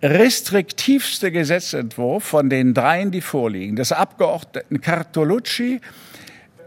[0.02, 5.82] restriktivste Gesetzentwurf von den dreien, die vorliegen, des Abgeordneten Cartolucci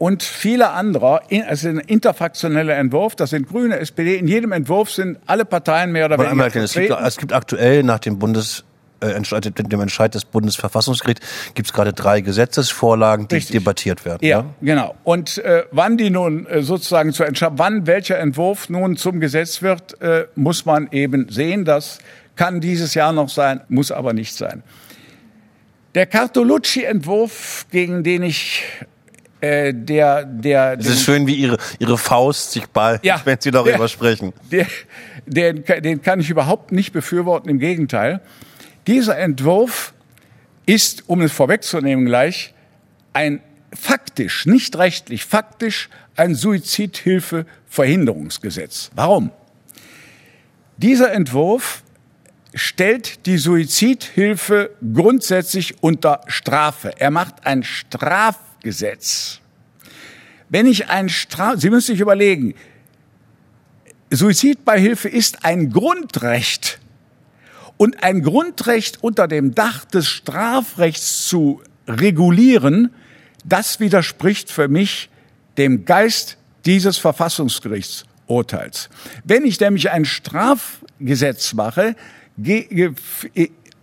[0.01, 5.19] und viele anderer, also ein interfraktioneller Entwurf, das sind Grüne, SPD, in jedem Entwurf sind
[5.27, 8.65] alle Parteien mehr oder weniger einmal, es, gibt, es gibt aktuell nach dem Bundes
[9.01, 13.59] äh, Entscheid, dem Entscheid des Bundesverfassungsgerichts gibt es gerade drei Gesetzesvorlagen, die Richtig.
[13.59, 14.21] debattiert werden.
[14.23, 14.45] Ja, ja?
[14.63, 14.95] genau.
[15.05, 19.61] Und äh, wann die nun äh, sozusagen zu entscheiden, wann welcher Entwurf nun zum Gesetz
[19.61, 21.99] wird, äh, muss man eben sehen, dass
[22.37, 24.63] kann dieses Jahr noch sein, muss aber nicht sein.
[25.95, 28.65] Der Cartolucci-Entwurf, gegen den ich
[29.41, 30.77] äh, der, der.
[30.79, 34.33] Es ist schön, wie Ihre, Ihre Faust sich ballt, ja, wenn Sie darüber der, sprechen.
[34.51, 34.67] Der,
[35.27, 38.21] den, den kann ich überhaupt nicht befürworten, im Gegenteil.
[38.87, 39.93] Dieser Entwurf
[40.67, 42.55] ist, um es vorwegzunehmen gleich,
[43.13, 43.41] ein
[43.73, 48.91] faktisch, nicht rechtlich, faktisch ein Suizidhilfeverhinderungsgesetz.
[48.95, 49.31] Warum?
[50.77, 51.83] Dieser Entwurf
[52.55, 56.93] stellt die Suizidhilfe grundsätzlich unter Strafe.
[56.99, 57.63] Er macht ein
[58.61, 59.41] Strafgesetz.
[60.49, 62.55] Wenn ich ein Straf, Sie müssen sich überlegen,
[64.11, 66.79] Suizidbeihilfe ist ein Grundrecht.
[67.77, 72.91] Und ein Grundrecht unter dem Dach des Strafrechts zu regulieren,
[73.45, 75.09] das widerspricht für mich
[75.57, 78.91] dem Geist dieses Verfassungsgerichtsurteils.
[79.25, 81.97] Wenn ich nämlich ein Strafgesetz mache,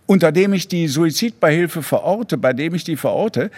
[0.06, 3.50] unter dem ich die Suizidbeihilfe verorte, bei dem ich die verorte,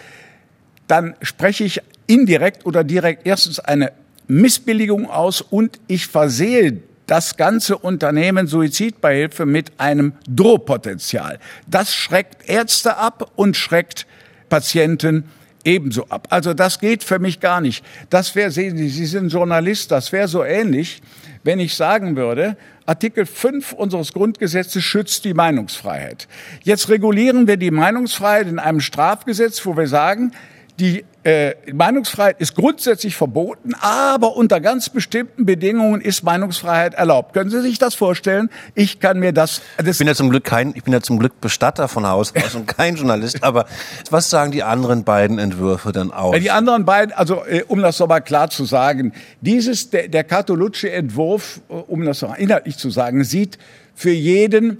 [0.90, 3.92] dann spreche ich indirekt oder direkt erstens eine
[4.26, 11.38] Missbilligung aus und ich versehe das ganze Unternehmen Suizidbeihilfe mit einem Drohpotenzial.
[11.66, 14.06] Das schreckt Ärzte ab und schreckt
[14.48, 15.24] Patienten
[15.64, 16.28] ebenso ab.
[16.30, 17.84] Also das geht für mich gar nicht.
[18.10, 21.02] Das wäre, sehen Sie, Sie sind Journalist, das wäre so ähnlich,
[21.42, 26.28] wenn ich sagen würde, Artikel 5 unseres Grundgesetzes schützt die Meinungsfreiheit.
[26.62, 30.32] Jetzt regulieren wir die Meinungsfreiheit in einem Strafgesetz, wo wir sagen,
[30.80, 37.34] die äh, Meinungsfreiheit ist grundsätzlich verboten, aber unter ganz bestimmten Bedingungen ist Meinungsfreiheit erlaubt.
[37.34, 38.48] Können Sie sich das vorstellen?
[38.74, 39.60] Ich kann mir das.
[39.76, 42.32] das ich bin ja zum Glück kein, ich bin ja zum Glück Bestatter von Haus
[42.46, 43.44] aus und kein Journalist.
[43.44, 43.66] Aber
[44.10, 46.34] was sagen die anderen beiden Entwürfe denn aus?
[46.38, 49.12] Die anderen beiden, also äh, um das nochmal klar zu sagen,
[49.42, 53.58] dieses der, der Cartolucci-Entwurf, äh, um das noch inhaltlich zu sagen, sieht
[53.94, 54.78] für jeden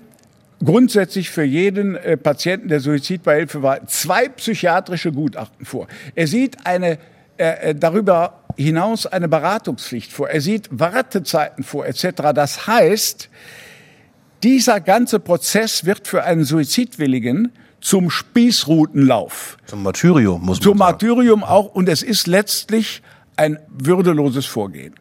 [0.64, 5.87] grundsätzlich für jeden äh, Patienten, der Suizidbeihilfe war, zwei psychiatrische Gutachten vor.
[6.14, 6.99] Er sieht eine
[7.40, 10.29] äh, äh, darüber hinaus eine Beratungspflicht vor.
[10.29, 12.35] Er sieht Wartezeiten vor, etc.
[12.35, 13.31] Das heißt,
[14.42, 19.57] dieser ganze Prozess wird für einen Suizidwilligen zum Spießrutenlauf.
[19.64, 21.75] Zum Martyrium, muss man Zum Martyrium auch.
[21.75, 23.01] Und es ist letztlich
[23.37, 24.94] ein würdeloses Vorgehen.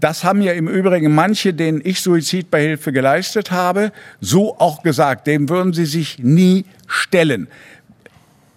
[0.00, 5.26] Das haben ja im Übrigen manche, denen ich Suizidbeihilfe geleistet habe, so auch gesagt.
[5.26, 7.48] Dem würden sie sich nie stellen.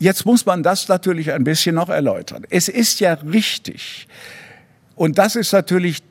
[0.01, 2.43] Jetzt muss man das natürlich ein bisschen noch erläutern.
[2.49, 4.07] Es ist ja richtig.
[4.95, 6.01] Und das ist natürlich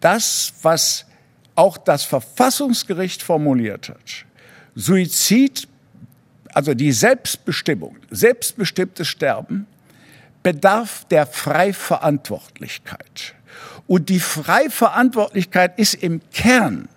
[0.00, 1.06] das, was
[1.54, 4.24] auch das Verfassungsgericht formuliert hat.
[4.74, 5.68] Suizid,
[6.52, 9.68] also die Selbstbestimmung, selbstbestimmtes Sterben,
[10.42, 13.35] bedarf der Freiverantwortlichkeit.
[13.86, 16.88] Und die Freiverantwortlichkeit ist im Kern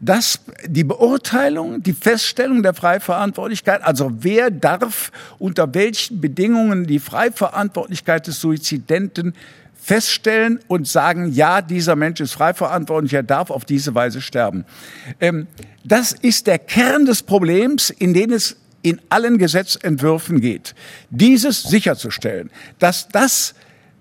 [0.00, 8.26] das, die Beurteilung, die Feststellung der Freiverantwortlichkeit, also wer darf unter welchen Bedingungen die Freiverantwortlichkeit
[8.26, 9.34] des Suizidenten
[9.80, 14.64] feststellen und sagen, ja, dieser Mensch ist freiverantwortlich, er darf auf diese Weise sterben.
[15.20, 15.46] Ähm,
[15.84, 20.74] das ist der Kern des Problems, in den es in allen Gesetzentwürfen geht.
[21.10, 22.50] Dieses sicherzustellen,
[22.80, 23.54] dass das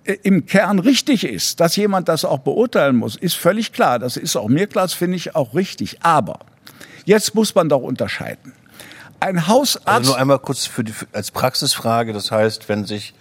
[0.04, 4.00] im Kern richtig ist, dass jemand das auch beurteilen muss, ist völlig klar.
[4.00, 6.00] Das ist auch mir klar, das finde ich auch richtig.
[6.02, 6.40] Aber
[7.06, 8.54] jetzt muss man doch unterscheiden.
[9.20, 9.88] Ein Hausarzt.
[9.88, 12.14] Also nur einmal kurz für die, als Praxisfrage.
[12.14, 13.14] Das heißt, wenn sich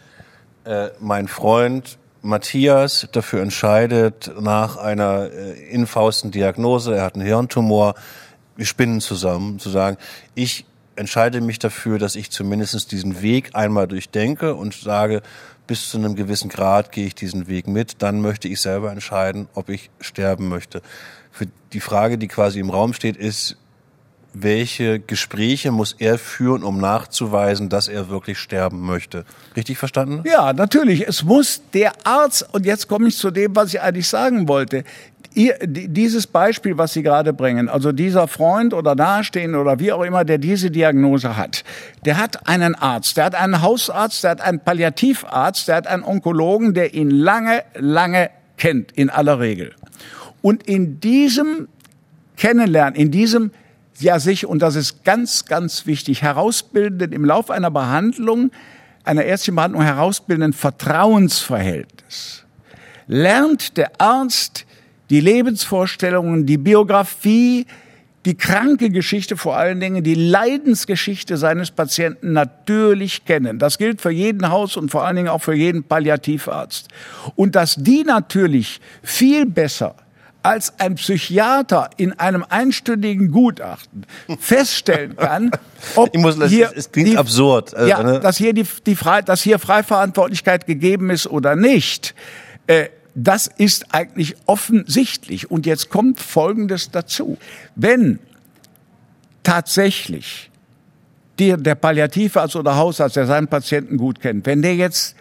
[0.64, 7.94] äh, mein Freund Matthias dafür entscheidet, nach einer äh, infausten Diagnose, er hat einen Hirntumor,
[8.56, 9.96] wir spinnen zusammen, zu sagen,
[10.34, 10.66] ich
[10.96, 15.22] entscheide mich dafür, dass ich zumindest diesen Weg einmal durchdenke und sage,
[15.70, 19.46] bis zu einem gewissen Grad gehe ich diesen Weg mit, dann möchte ich selber entscheiden,
[19.54, 20.82] ob ich sterben möchte.
[21.30, 23.56] Für die Frage, die quasi im Raum steht, ist,
[24.32, 29.24] welche Gespräche muss er führen, um nachzuweisen, dass er wirklich sterben möchte.
[29.54, 30.24] Richtig verstanden?
[30.26, 31.06] Ja, natürlich.
[31.06, 34.82] Es muss der Arzt, und jetzt komme ich zu dem, was ich eigentlich sagen wollte,
[35.34, 40.02] ihr, dieses Beispiel, was Sie gerade bringen, also dieser Freund oder Nahestehende oder wie auch
[40.02, 41.64] immer, der diese Diagnose hat,
[42.04, 46.02] der hat einen Arzt, der hat einen Hausarzt, der hat einen Palliativarzt, der hat einen
[46.02, 49.74] Onkologen, der ihn lange, lange kennt, in aller Regel.
[50.42, 51.68] Und in diesem
[52.36, 53.50] Kennenlernen, in diesem
[54.00, 58.50] ja sich, und das ist ganz, ganz wichtig, herausbildenden, im Laufe einer Behandlung,
[59.04, 62.44] einer ärztlichen Behandlung herausbildenden Vertrauensverhältnis,
[63.06, 64.66] lernt der Arzt
[65.10, 67.66] die Lebensvorstellungen, die Biografie,
[68.26, 73.58] die kranke Geschichte vor allen Dingen, die Leidensgeschichte seines Patienten natürlich kennen.
[73.58, 76.88] Das gilt für jeden Haus und vor allen Dingen auch für jeden Palliativarzt.
[77.34, 79.94] Und dass die natürlich viel besser
[80.42, 84.06] als ein Psychiater in einem einstündigen Gutachten
[84.38, 85.50] feststellen kann,
[85.96, 88.20] ob muss, hier es klingt die, absurd, also, ja, ne?
[88.20, 92.14] dass hier die, die Frei, dass hier Freiverantwortlichkeit gegeben ist oder nicht.
[92.66, 95.50] Äh, das ist eigentlich offensichtlich.
[95.50, 97.38] Und jetzt kommt Folgendes dazu.
[97.74, 98.18] Wenn
[99.42, 100.50] tatsächlich
[101.38, 105.16] der, der Palliativarzt oder Hausarzt, der seinen Patienten gut kennt, wenn der jetzt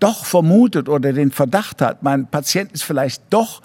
[0.00, 3.62] doch vermutet oder den Verdacht hat, mein Patient ist vielleicht doch,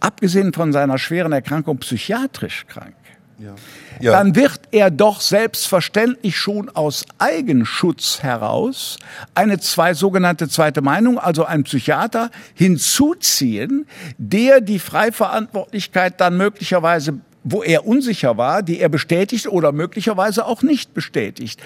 [0.00, 2.94] abgesehen von seiner schweren Erkrankung, psychiatrisch krank,
[3.40, 3.54] ja.
[4.00, 4.12] Ja.
[4.12, 8.98] dann wird er doch selbstverständlich schon aus Eigenschutz heraus
[9.34, 13.86] eine zwei, sogenannte zweite Meinung, also ein Psychiater hinzuziehen,
[14.18, 20.62] der die Freiverantwortlichkeit dann möglicherweise wo er unsicher war, die er bestätigt oder möglicherweise auch
[20.62, 21.58] nicht bestätigt.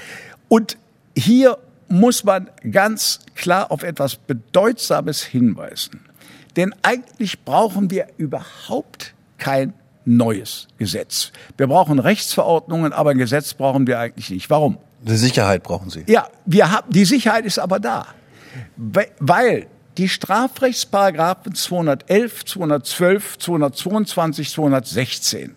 [0.49, 0.77] Und
[1.17, 1.59] hier
[1.89, 6.01] muss man ganz klar auf etwas Bedeutsames hinweisen.
[6.57, 11.33] Denn eigentlich brauchen wir überhaupt kein neues Gesetz.
[11.57, 14.51] Wir brauchen Rechtsverordnungen, aber ein Gesetz brauchen wir eigentlich nicht.
[14.51, 14.79] Warum?
[15.03, 16.05] Die Sicherheit brauchen Sie.
[16.07, 18.07] Ja, wir haben, die Sicherheit ist aber da.
[18.77, 19.67] Weil
[19.99, 25.55] die Strafrechtsparagraphen 211, 212, 222, 216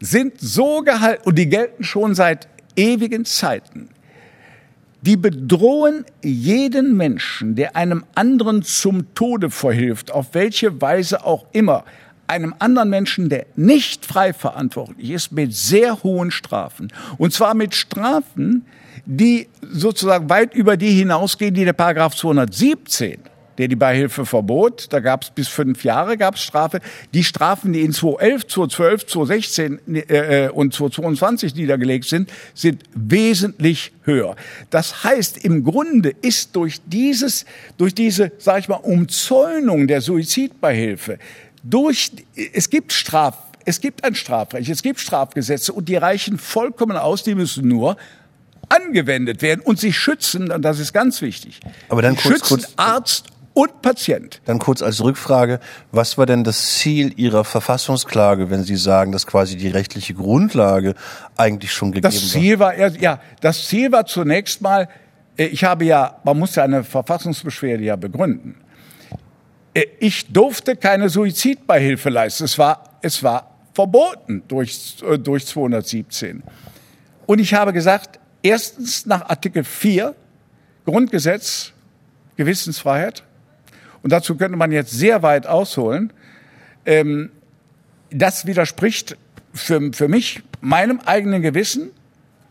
[0.00, 3.88] sind so gehalten, und die gelten schon seit ewigen Zeiten,
[5.02, 11.84] die bedrohen jeden Menschen, der einem anderen zum Tode verhilft, auf welche Weise auch immer,
[12.28, 16.92] einem anderen Menschen, der nicht frei verantwortlich ist, mit sehr hohen Strafen.
[17.18, 18.66] Und zwar mit Strafen,
[19.04, 23.18] die sozusagen weit über die hinausgehen, die der Paragraph 217
[23.58, 24.86] der die Beihilfe verbot.
[24.90, 26.80] Da gab es bis fünf Jahre gab es Strafe.
[27.14, 34.36] Die Strafen, die in 2011, 2012, 2016 äh, und 2022 niedergelegt sind, sind wesentlich höher.
[34.70, 37.44] Das heißt, im Grunde ist durch dieses,
[37.76, 41.18] durch diese, sag ich mal, Umzäunung der Suizidbeihilfe,
[41.70, 42.12] durch,
[42.52, 47.22] es gibt Straf, es gibt ein Strafrecht, es gibt Strafgesetze und die reichen vollkommen aus,
[47.22, 47.96] die müssen nur
[48.68, 51.60] angewendet werden und sie schützen, und das ist ganz wichtig.
[51.88, 54.40] Aber dann kurz, schützen kurz, Arzt und Patient.
[54.44, 59.26] Dann kurz als Rückfrage, was war denn das Ziel Ihrer Verfassungsklage, wenn Sie sagen, dass
[59.26, 60.94] quasi die rechtliche Grundlage
[61.36, 62.76] eigentlich schon gegeben das Ziel war?
[62.76, 64.88] war ja, das Ziel war zunächst mal,
[65.36, 68.56] äh, ich habe ja, man muss ja eine Verfassungsbeschwerde ja begründen.
[69.76, 72.44] Äh, ich durfte keine Suizidbeihilfe leisten.
[72.44, 76.42] Es war, es war verboten durch, äh, durch 217.
[77.26, 80.14] Und ich habe gesagt, erstens nach Artikel 4
[80.84, 81.72] Grundgesetz
[82.36, 83.24] Gewissensfreiheit
[84.02, 86.12] und dazu könnte man jetzt sehr weit ausholen,
[86.84, 87.30] ähm,
[88.10, 89.16] das widerspricht
[89.52, 91.90] für, für mich meinem eigenen Gewissen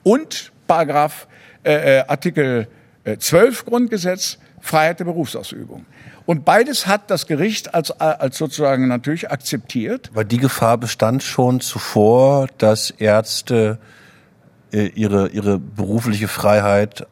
[0.03, 1.27] und Paragraph
[1.63, 2.67] äh, äh Artikel
[3.17, 5.85] 12 äh, Grundgesetz Freiheit der Berufsausübung.
[6.25, 10.09] Und beides hat das Gericht als, als sozusagen natürlich akzeptiert.
[10.11, 13.77] Aber die Gefahr bestand schon zuvor, dass Ärzte
[14.73, 17.07] äh, ihre, ihre berufliche Freiheit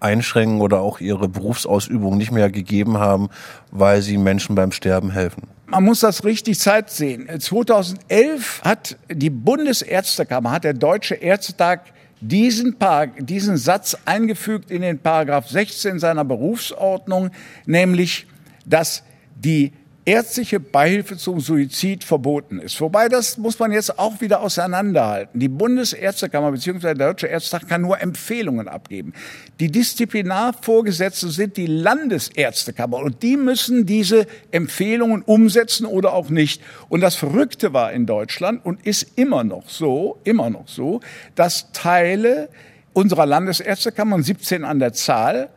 [0.00, 3.28] einschränken oder auch ihre Berufsausübung nicht mehr gegeben haben,
[3.70, 5.42] weil sie Menschen beim Sterben helfen?
[5.66, 7.28] Man muss das richtig Zeit sehen.
[7.38, 11.80] 2011 hat die Bundesärztekammer, hat der Deutsche Ärztetag
[12.20, 12.76] diesen,
[13.20, 17.30] diesen Satz eingefügt in den Paragraph 16 seiner Berufsordnung,
[17.66, 18.26] nämlich,
[18.66, 19.02] dass
[19.36, 19.72] die
[20.04, 22.80] ärztliche Beihilfe zum Suizid verboten ist.
[22.80, 25.38] Wobei das muss man jetzt auch wieder auseinanderhalten.
[25.38, 26.80] Die Bundesärztekammer bzw.
[26.80, 29.12] der Deutsche Ärztetag kann nur Empfehlungen abgeben.
[29.60, 36.62] Die Disziplinarvorgesetzte sind die Landesärztekammer und die müssen diese Empfehlungen umsetzen oder auch nicht.
[36.88, 41.00] Und das Verrückte war in Deutschland und ist immer noch so, immer noch so,
[41.34, 42.48] dass Teile
[42.94, 45.50] unserer Landesärztekammern, 17 an der Zahl,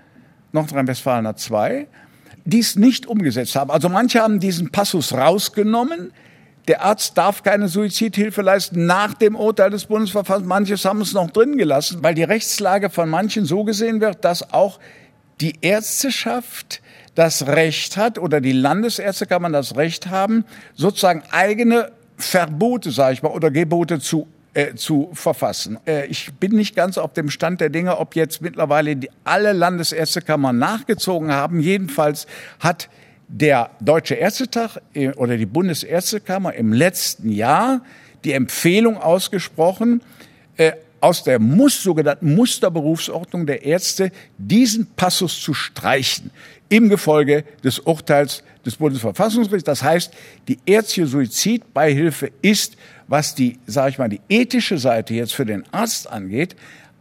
[0.52, 1.88] Nordrhein-Westfalen hat zwei,
[2.46, 3.72] dies nicht umgesetzt haben.
[3.72, 6.12] Also manche haben diesen Passus rausgenommen.
[6.68, 10.48] Der Arzt darf keine Suizidhilfe leisten nach dem Urteil des Bundesverfassens.
[10.48, 14.54] Manches haben es noch drin gelassen, weil die Rechtslage von manchen so gesehen wird, dass
[14.54, 14.80] auch
[15.42, 16.82] die Ärzteschaft
[17.16, 23.14] das Recht hat oder die Landesärzte kann man das Recht haben, sozusagen eigene Verbote, sage
[23.14, 25.80] ich mal, oder Gebote zu äh, zu verfassen.
[25.86, 29.54] Äh, ich bin nicht ganz auf dem Stand der Dinge, ob jetzt mittlerweile die, alle
[29.54, 31.60] Landesärztekammern nachgezogen haben.
[31.60, 32.28] Jedenfalls
[32.60, 32.90] hat
[33.28, 37.82] der Deutsche Ärztetag äh, oder die Bundesärztekammer im letzten Jahr
[38.24, 40.02] die Empfehlung ausgesprochen,
[40.58, 46.32] äh, aus der Muss, sogenannten Musterberufsordnung der Ärzte diesen Passus zu streichen
[46.70, 49.66] im Gefolge des Urteils des Bundesverfassungsgerichts.
[49.66, 50.14] Das heißt,
[50.48, 55.64] die ärztliche Suizidbeihilfe ist was die, sage ich mal, die ethische Seite jetzt für den
[55.72, 56.56] Arzt angeht,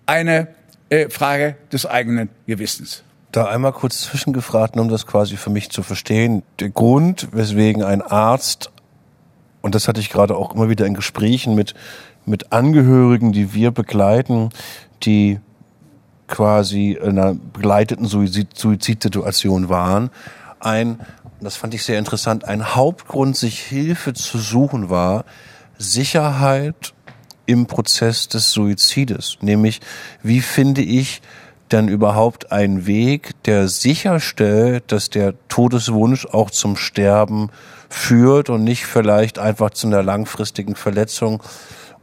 [0.06, 0.48] eine
[0.88, 3.02] äh, Frage des eigenen Gewissens.
[3.30, 6.42] Da einmal kurz zwischengefragt, um das quasi für mich zu verstehen.
[6.60, 8.70] Der Grund, weswegen ein Arzt,
[9.62, 11.74] und das hatte ich gerade auch immer wieder in Gesprächen mit,
[12.26, 14.50] mit Angehörigen, die wir begleiten,
[15.02, 15.40] die
[16.28, 20.10] quasi in einer begleiteten Suizid Suizidsituation waren,
[20.60, 21.00] ein,
[21.40, 25.24] das fand ich sehr interessant, ein Hauptgrund, sich Hilfe zu suchen war,
[25.82, 26.94] Sicherheit
[27.46, 29.38] im Prozess des Suizides.
[29.40, 29.80] Nämlich,
[30.22, 31.20] wie finde ich
[31.72, 37.50] denn überhaupt einen Weg, der sicherstellt, dass der Todeswunsch auch zum Sterben
[37.88, 41.42] führt und nicht vielleicht einfach zu einer langfristigen Verletzung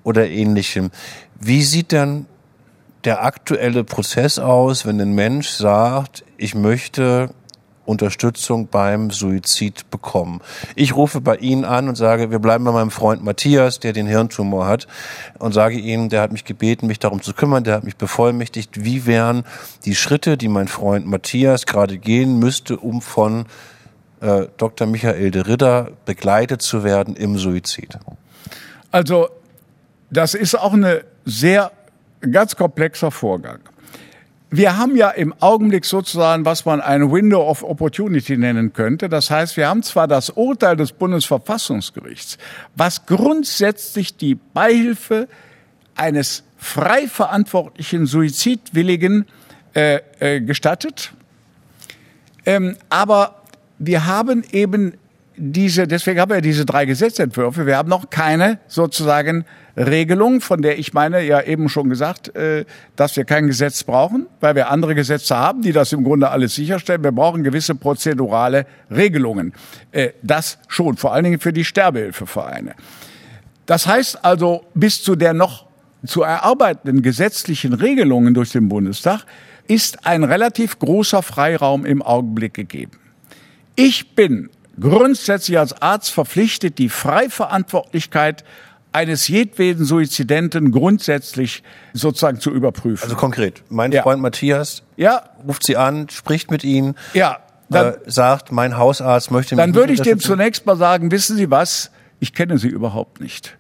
[0.04, 0.92] oder ähnlichem.
[1.40, 2.26] Wie sieht denn
[3.04, 7.30] der aktuelle Prozess aus, wenn ein Mensch sagt, ich möchte
[7.90, 10.42] Unterstützung beim Suizid bekommen.
[10.76, 14.06] Ich rufe bei Ihnen an und sage, wir bleiben bei meinem Freund Matthias, der den
[14.06, 14.88] Hirntumor hat,
[15.40, 18.84] und sage ihm, der hat mich gebeten, mich darum zu kümmern, der hat mich bevollmächtigt,
[18.84, 19.44] wie wären
[19.86, 23.46] die Schritte, die mein Freund Matthias gerade gehen müsste, um von
[24.22, 24.86] äh, Dr.
[24.86, 27.98] Michael de Ritter begleitet zu werden im Suizid.
[28.92, 29.30] Also,
[30.12, 31.72] das ist auch eine sehr
[32.22, 33.60] ganz komplexer Vorgang
[34.52, 39.08] wir haben ja im Augenblick sozusagen, was man ein Window of Opportunity nennen könnte.
[39.08, 42.38] Das heißt, wir haben zwar das Urteil des Bundesverfassungsgerichts,
[42.76, 45.28] was grundsätzlich die Beihilfe
[45.96, 49.26] eines frei verantwortlichen Suizidwilligen
[49.76, 51.14] äh, äh, gestattet,
[52.46, 53.44] ähm, aber
[53.78, 54.94] wir haben eben
[55.38, 57.66] diese, deswegen haben wir diese drei Gesetzentwürfe.
[57.66, 59.46] Wir haben noch keine sozusagen
[59.80, 62.66] Regelung, von der ich meine, ja eben schon gesagt, äh,
[62.96, 66.54] dass wir kein Gesetz brauchen, weil wir andere Gesetze haben, die das im Grunde alles
[66.56, 67.04] sicherstellen.
[67.04, 69.54] Wir brauchen gewisse prozedurale Regelungen.
[69.92, 72.76] Äh, das schon, vor allen Dingen für die Sterbehilfevereine.
[73.66, 75.68] Das heißt also, bis zu der noch
[76.06, 79.26] zu erarbeitenden gesetzlichen Regelungen durch den Bundestag
[79.68, 82.98] ist ein relativ großer Freiraum im Augenblick gegeben.
[83.76, 84.50] Ich bin
[84.80, 88.44] grundsätzlich als Arzt verpflichtet, die Freiverantwortlichkeit
[88.92, 91.64] eines jedweden Suizidenten grundsätzlich
[91.94, 93.04] sozusagen zu überprüfen.
[93.04, 94.02] Also konkret, mein ja.
[94.02, 95.30] Freund Matthias ja.
[95.48, 99.64] ruft Sie an, spricht mit Ihnen, ja, dann, äh, sagt, mein Hausarzt möchte mich...
[99.64, 103.58] Dann würde ich dem zunächst mal sagen, wissen Sie was, ich kenne Sie überhaupt nicht.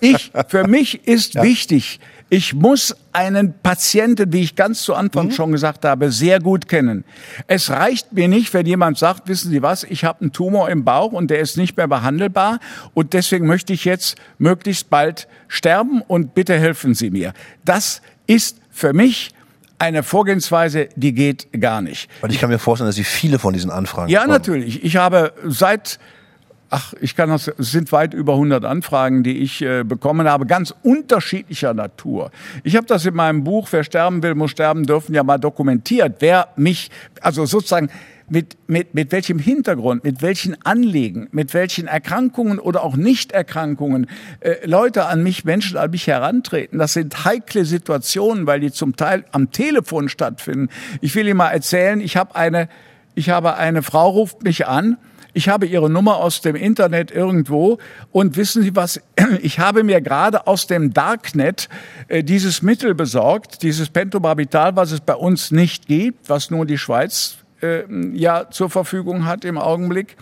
[0.00, 1.42] Ich, für mich ist ja.
[1.42, 2.00] wichtig,
[2.32, 5.32] ich muss einen Patienten, wie ich ganz zu Anfang mhm.
[5.32, 7.04] schon gesagt habe, sehr gut kennen.
[7.46, 10.82] Es reicht mir nicht, wenn jemand sagt, wissen Sie was, ich habe einen Tumor im
[10.82, 12.58] Bauch und der ist nicht mehr behandelbar
[12.94, 17.34] und deswegen möchte ich jetzt möglichst bald sterben und bitte helfen Sie mir.
[17.66, 19.34] Das ist für mich
[19.78, 22.08] eine Vorgehensweise, die geht gar nicht.
[22.22, 24.38] Weil ich kann mir vorstellen, dass Sie viele von diesen Anfragen Ja, bekommen.
[24.38, 24.82] natürlich.
[24.82, 25.98] Ich habe seit
[26.74, 30.46] Ach, ich kann das, es sind weit über 100 Anfragen, die ich äh, bekommen habe,
[30.46, 32.30] ganz unterschiedlicher Natur.
[32.64, 36.16] Ich habe das in meinem Buch Wer sterben will, muss sterben dürfen ja mal dokumentiert,
[36.20, 37.90] wer mich, also sozusagen
[38.30, 44.06] mit, mit, mit welchem Hintergrund, mit welchen Anliegen, mit welchen Erkrankungen oder auch Nichterkrankungen
[44.40, 46.78] äh, Leute an mich, Menschen an mich herantreten.
[46.78, 50.70] Das sind heikle Situationen, weil die zum Teil am Telefon stattfinden.
[51.02, 52.70] Ich will Ihnen mal erzählen, ich habe eine,
[53.14, 54.96] ich habe eine Frau ruft mich an,
[55.34, 57.78] ich habe Ihre Nummer aus dem Internet irgendwo
[58.10, 59.00] und wissen Sie was?
[59.40, 61.68] Ich habe mir gerade aus dem Darknet
[62.08, 66.78] äh, dieses Mittel besorgt, dieses Pentobarbital, was es bei uns nicht gibt, was nur die
[66.78, 70.16] Schweiz äh, ja zur Verfügung hat im Augenblick.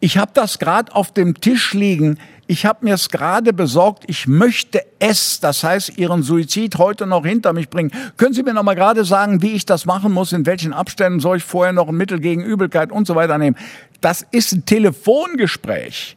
[0.00, 2.18] Ich habe das gerade auf dem Tisch liegen
[2.50, 7.24] ich habe mir es gerade besorgt, ich möchte es, das heißt Ihren Suizid heute noch
[7.24, 7.92] hinter mich bringen.
[8.16, 11.20] Können Sie mir noch mal gerade sagen, wie ich das machen muss, in welchen Abständen
[11.20, 13.56] soll ich vorher noch ein Mittel gegen Übelkeit und so weiter nehmen?
[14.00, 16.16] Das ist ein Telefongespräch.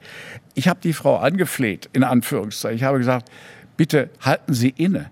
[0.55, 2.77] Ich habe die Frau angefleht, in Anführungszeichen.
[2.77, 3.29] Ich habe gesagt,
[3.77, 5.11] bitte halten Sie inne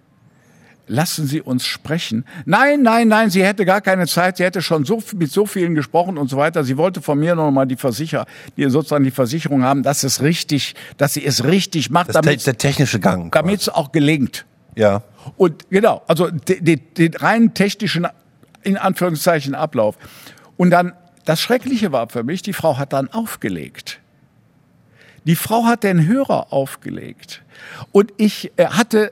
[0.91, 2.25] lassen Sie uns sprechen.
[2.45, 5.73] Nein, nein, nein, sie hätte gar keine Zeit, sie hätte schon so, mit so vielen
[5.73, 6.63] gesprochen und so weiter.
[6.63, 8.25] Sie wollte von mir noch mal die Versicher,
[8.57, 12.09] die sozusagen die Versicherung haben, dass es richtig, dass sie es richtig macht.
[12.09, 13.31] Das damit, der technische Gang.
[13.31, 14.45] Damit es auch gelingt.
[14.75, 15.01] Ja.
[15.37, 16.81] Und genau, also den
[17.15, 18.07] rein technischen,
[18.63, 19.95] in Anführungszeichen, Ablauf.
[20.57, 20.93] Und dann,
[21.25, 23.99] das Schreckliche war für mich, die Frau hat dann aufgelegt.
[25.23, 27.43] Die Frau hat den Hörer aufgelegt.
[27.91, 29.11] Und ich äh, hatte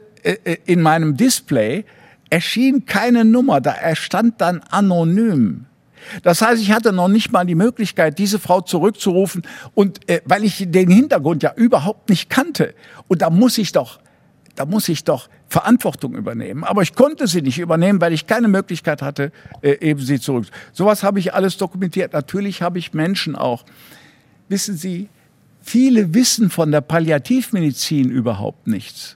[0.65, 1.86] in meinem Display
[2.30, 5.65] erschien keine Nummer, da erstand dann anonym.
[6.24, 9.43] Das heißt, ich hatte noch nicht mal die Möglichkeit, diese Frau zurückzurufen
[9.76, 12.74] und äh, weil ich den Hintergrund ja überhaupt nicht kannte
[13.07, 13.99] und da muss ich doch
[14.59, 16.65] da muss ich doch Verantwortung übernehmen.
[16.65, 20.47] Aber ich konnte sie nicht übernehmen, weil ich keine Möglichkeit hatte, äh, eben sie zurück.
[20.74, 22.11] Sowas habe ich alles dokumentiert.
[22.11, 23.63] Natürlich habe ich Menschen auch.
[24.49, 25.07] Wissen Sie,
[25.61, 29.15] viele wissen von der Palliativmedizin überhaupt nichts.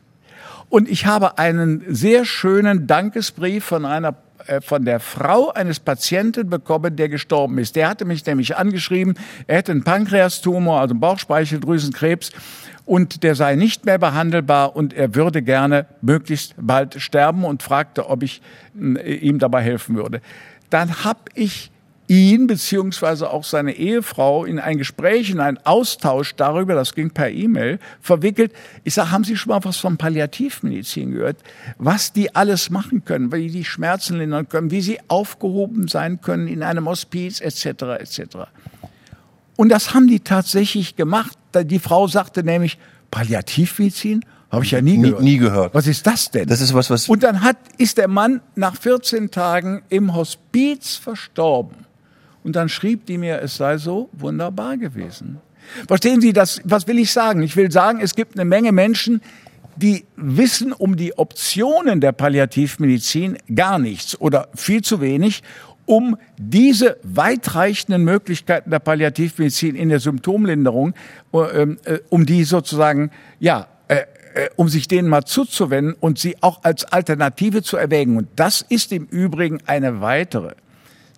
[0.73, 4.15] Und ich habe einen sehr schönen Dankesbrief von einer
[4.47, 7.75] äh, von der Frau eines Patienten bekommen, der gestorben ist.
[7.75, 9.13] Der hatte mich nämlich angeschrieben,
[9.45, 12.31] er hätte einen Pankreastumor, also einen Bauchspeicheldrüsenkrebs
[12.85, 18.09] und der sei nicht mehr behandelbar und er würde gerne möglichst bald sterben und fragte,
[18.09, 18.41] ob ich
[18.75, 20.21] äh, ihm dabei helfen würde.
[20.71, 21.71] Dann habe ich
[22.07, 27.29] ihn beziehungsweise auch seine Ehefrau in ein Gespräch, in einen Austausch darüber, das ging per
[27.29, 28.51] E-Mail, verwickelt.
[28.83, 31.37] Ich sage, haben Sie schon mal was von Palliativmedizin gehört?
[31.77, 36.47] Was die alles machen können, wie die Schmerzen lindern können, wie sie aufgehoben sein können
[36.47, 37.65] in einem Hospiz etc.
[37.99, 38.21] etc.
[39.55, 41.37] Und das haben die tatsächlich gemacht.
[41.55, 42.77] Die Frau sagte nämlich,
[43.11, 44.25] Palliativmedizin?
[44.53, 45.21] Habe ich ja nie gehört.
[45.21, 45.73] Nie, nie, gehört.
[45.73, 46.47] Was ist das denn?
[46.47, 47.09] Das ist was, was.
[47.09, 51.87] Und dann hat, ist der Mann nach 14 Tagen im Hospiz verstorben.
[52.43, 55.39] Und dann schrieb die mir, es sei so wunderbar gewesen.
[55.87, 56.61] Verstehen Sie das?
[56.65, 57.41] Was will ich sagen?
[57.41, 59.21] Ich will sagen, es gibt eine Menge Menschen,
[59.75, 65.41] die wissen um die Optionen der Palliativmedizin gar nichts oder viel zu wenig,
[65.85, 70.93] um diese weitreichenden Möglichkeiten der Palliativmedizin in der Symptomlinderung,
[71.33, 74.03] äh, äh, um die sozusagen, ja, äh,
[74.55, 78.17] um sich denen mal zuzuwenden und sie auch als Alternative zu erwägen.
[78.17, 80.53] Und das ist im Übrigen eine weitere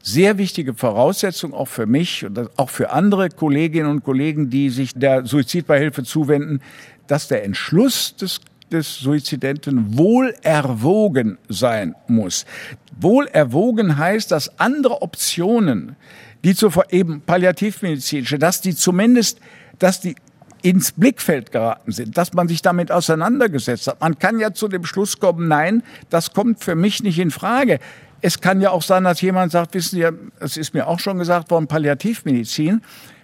[0.05, 4.93] sehr wichtige Voraussetzung auch für mich und auch für andere Kolleginnen und Kollegen, die sich
[4.93, 6.61] der Suizidbeihilfe zuwenden,
[7.07, 8.39] dass der Entschluss des
[8.71, 12.45] des Suizidenten wohl erwogen sein muss.
[12.99, 15.95] Wohl erwogen heißt, dass andere Optionen,
[16.43, 19.39] die zu eben palliativmedizinische, dass die zumindest,
[19.77, 20.15] dass die
[20.61, 24.01] ins Blickfeld geraten sind, dass man sich damit auseinandergesetzt hat.
[24.01, 27.79] Man kann ja zu dem Schluss kommen, nein, das kommt für mich nicht in Frage.
[28.21, 30.05] Es kann ja auch sein, dass jemand sagt, wissen Sie,
[30.39, 32.81] es ist mir auch schon gesagt worden, Palliativmedizin,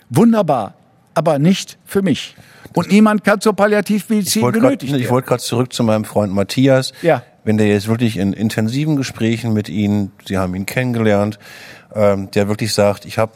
[0.10, 0.76] wunderbar,
[1.14, 2.36] aber nicht für mich.
[2.74, 6.94] Und niemand kann zur Palliativmedizin benötigt grad, Ich wollte gerade zurück zu meinem Freund Matthias.
[7.02, 7.24] Ja.
[7.44, 11.40] Wenn der jetzt wirklich in intensiven Gesprächen mit Ihnen, Sie haben ihn kennengelernt,
[11.94, 13.34] ähm, der wirklich sagt, ich habe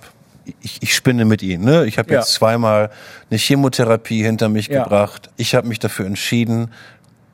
[0.62, 1.66] ich, ich spinne mit Ihnen.
[1.66, 1.86] Ne?
[1.86, 2.38] Ich habe jetzt ja.
[2.38, 2.92] zweimal
[3.30, 4.84] eine Chemotherapie hinter mich ja.
[4.84, 5.30] gebracht.
[5.38, 6.70] Ich habe mich dafür entschieden,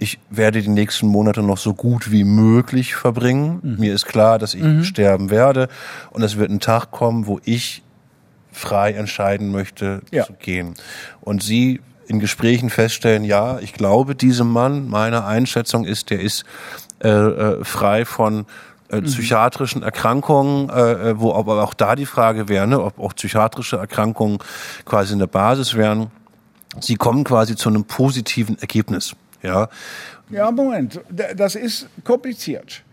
[0.02, 3.60] ich werde die nächsten Monate noch so gut wie möglich verbringen.
[3.62, 3.76] Mhm.
[3.78, 4.84] Mir ist klar, dass ich mhm.
[4.84, 5.68] sterben werde.
[6.10, 7.84] Und es wird ein Tag kommen, wo ich
[8.52, 10.26] frei entscheiden möchte ja.
[10.26, 10.74] zu gehen.
[11.22, 16.46] Und Sie in Gesprächen feststellen, ja, ich glaube diesem Mann, meine Einschätzung ist, der ist
[17.04, 18.48] äh, äh, frei von
[18.90, 19.04] äh, mhm.
[19.04, 23.78] psychiatrischen Erkrankungen, äh, äh, wo aber auch da die Frage wäre, ne, ob auch psychiatrische
[23.78, 24.40] Erkrankungen
[24.84, 26.08] quasi in der Basis wären.
[26.80, 29.16] Sie kommen quasi zu einem positiven Ergebnis.
[29.44, 29.70] Ja,
[30.30, 32.84] ja Moment, das ist kompliziert.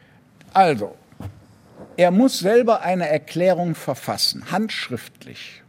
[0.53, 0.95] Also,
[1.97, 5.63] er muss selber eine Erklärung verfassen, handschriftlich.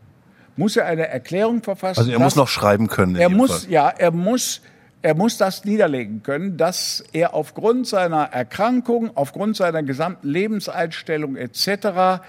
[0.56, 2.02] Muss er eine Erklärung verfassen?
[2.02, 3.16] Also er muss noch schreiben können.
[3.16, 3.72] Er muss, Fall.
[3.72, 4.62] ja, er muss,
[5.02, 12.22] er muss das niederlegen können, dass er aufgrund seiner Erkrankung, aufgrund seiner gesamten Lebenseinstellung etc.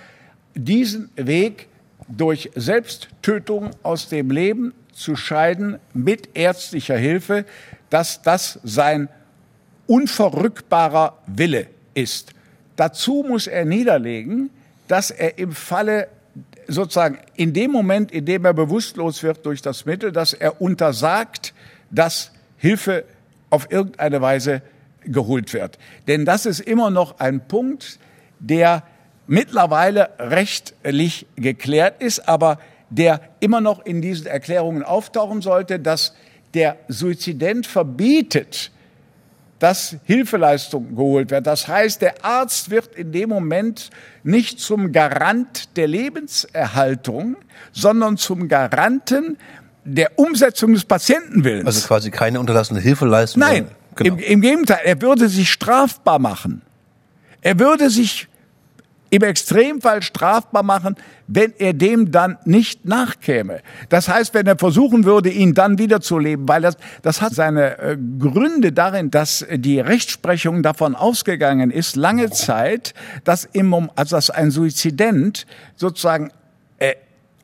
[0.54, 1.68] diesen Weg
[2.08, 7.44] durch Selbsttötung aus dem Leben zu scheiden mit ärztlicher Hilfe,
[7.90, 9.08] dass das sein
[9.86, 12.32] unverrückbarer Wille ist.
[12.76, 14.50] Dazu muss er niederlegen,
[14.88, 16.08] dass er im Falle
[16.66, 21.52] sozusagen in dem Moment, in dem er bewusstlos wird durch das Mittel, dass er untersagt,
[21.90, 23.04] dass Hilfe
[23.50, 24.62] auf irgendeine Weise
[25.04, 25.78] geholt wird.
[26.06, 27.98] Denn das ist immer noch ein Punkt,
[28.38, 28.84] der
[29.26, 32.58] mittlerweile rechtlich geklärt ist, aber
[32.90, 36.14] der immer noch in diesen Erklärungen auftauchen sollte, dass
[36.54, 38.70] der Suizident verbietet,
[39.60, 41.46] dass Hilfeleistung geholt wird.
[41.46, 43.90] Das heißt, der Arzt wird in dem Moment
[44.22, 47.36] nicht zum Garant der Lebenserhaltung,
[47.72, 49.36] sondern zum Garanten
[49.84, 51.66] der Umsetzung des Patientenwillens.
[51.66, 53.40] Also quasi keine unterlassene Hilfeleistung.
[53.40, 54.14] Nein, genau.
[54.14, 56.62] im, im Gegenteil, er würde sich strafbar machen.
[57.42, 58.28] Er würde sich
[59.10, 60.94] im Extremfall strafbar machen,
[61.26, 63.60] wenn er dem dann nicht nachkäme.
[63.88, 67.96] Das heißt, wenn er versuchen würde, ihn dann wiederzuleben, weil das, das hat seine äh,
[68.18, 72.94] Gründe darin, dass die Rechtsprechung davon ausgegangen ist, lange Zeit,
[73.24, 76.30] dass, im, also dass ein Suizident sozusagen
[76.78, 76.94] äh,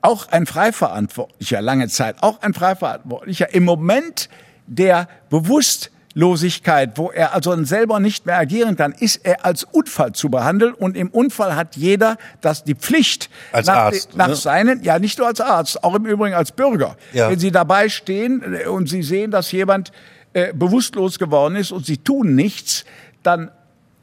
[0.03, 4.29] auch ein Freiverantwortlicher, lange Zeit, auch ein Freiverantwortlicher, im Moment
[4.69, 10.12] der bewusst Losigkeit, wo er also selber nicht mehr agieren kann, ist er als Unfall
[10.12, 14.35] zu behandeln und im Unfall hat jeder das die Pflicht als nach, Arzt, nach ne?
[14.37, 17.29] seinen ja nicht nur als Arzt, auch im Übrigen als Bürger, ja.
[17.29, 19.93] wenn Sie dabei stehen äh, und Sie sehen, dass jemand
[20.33, 22.87] äh, bewusstlos geworden ist und Sie tun nichts,
[23.23, 23.51] dann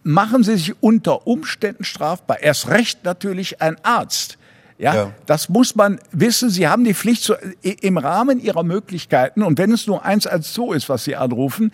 [0.04, 2.44] machen Sie sich unter Umständen strafbar.
[2.44, 4.38] Erst recht natürlich ein Arzt.
[4.78, 6.50] Ja, ja, das muss man wissen.
[6.50, 10.54] Sie haben die Pflicht zu, im Rahmen Ihrer Möglichkeiten und wenn es nur eins als
[10.54, 11.72] so ist, was Sie anrufen,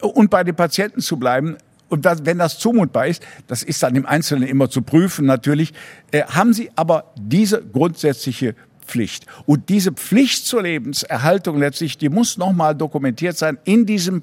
[0.00, 1.56] und bei den Patienten zu bleiben.
[1.88, 5.72] Und das, wenn das zumutbar ist, das ist dann im Einzelnen immer zu prüfen natürlich,
[6.10, 8.54] äh, haben Sie aber diese grundsätzliche
[8.88, 9.26] Pflicht.
[9.46, 14.22] Und diese Pflicht zur Lebenserhaltung letztlich, die muss nochmal dokumentiert sein in diesem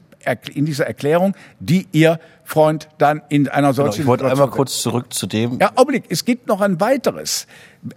[0.53, 4.82] in dieser Erklärung, die Ihr Freund dann in einer solchen genau, Ich wollte einmal kurz
[4.82, 5.59] zurück zu dem.
[5.59, 7.47] Ja, Augenblick, es gibt noch ein weiteres.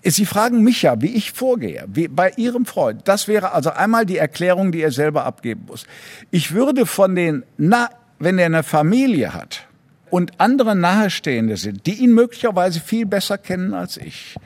[0.02, 3.02] Sie fragen mich ja, wie ich vorgehe, wie bei Ihrem Freund.
[3.06, 5.86] Das wäre also einmal die Erklärung, die er selber abgeben muss.
[6.30, 7.88] Ich würde von den, na,
[8.18, 9.66] wenn er eine Familie hat
[10.10, 14.36] und andere Nahestehende sind, die ihn möglicherweise viel besser kennen als ich,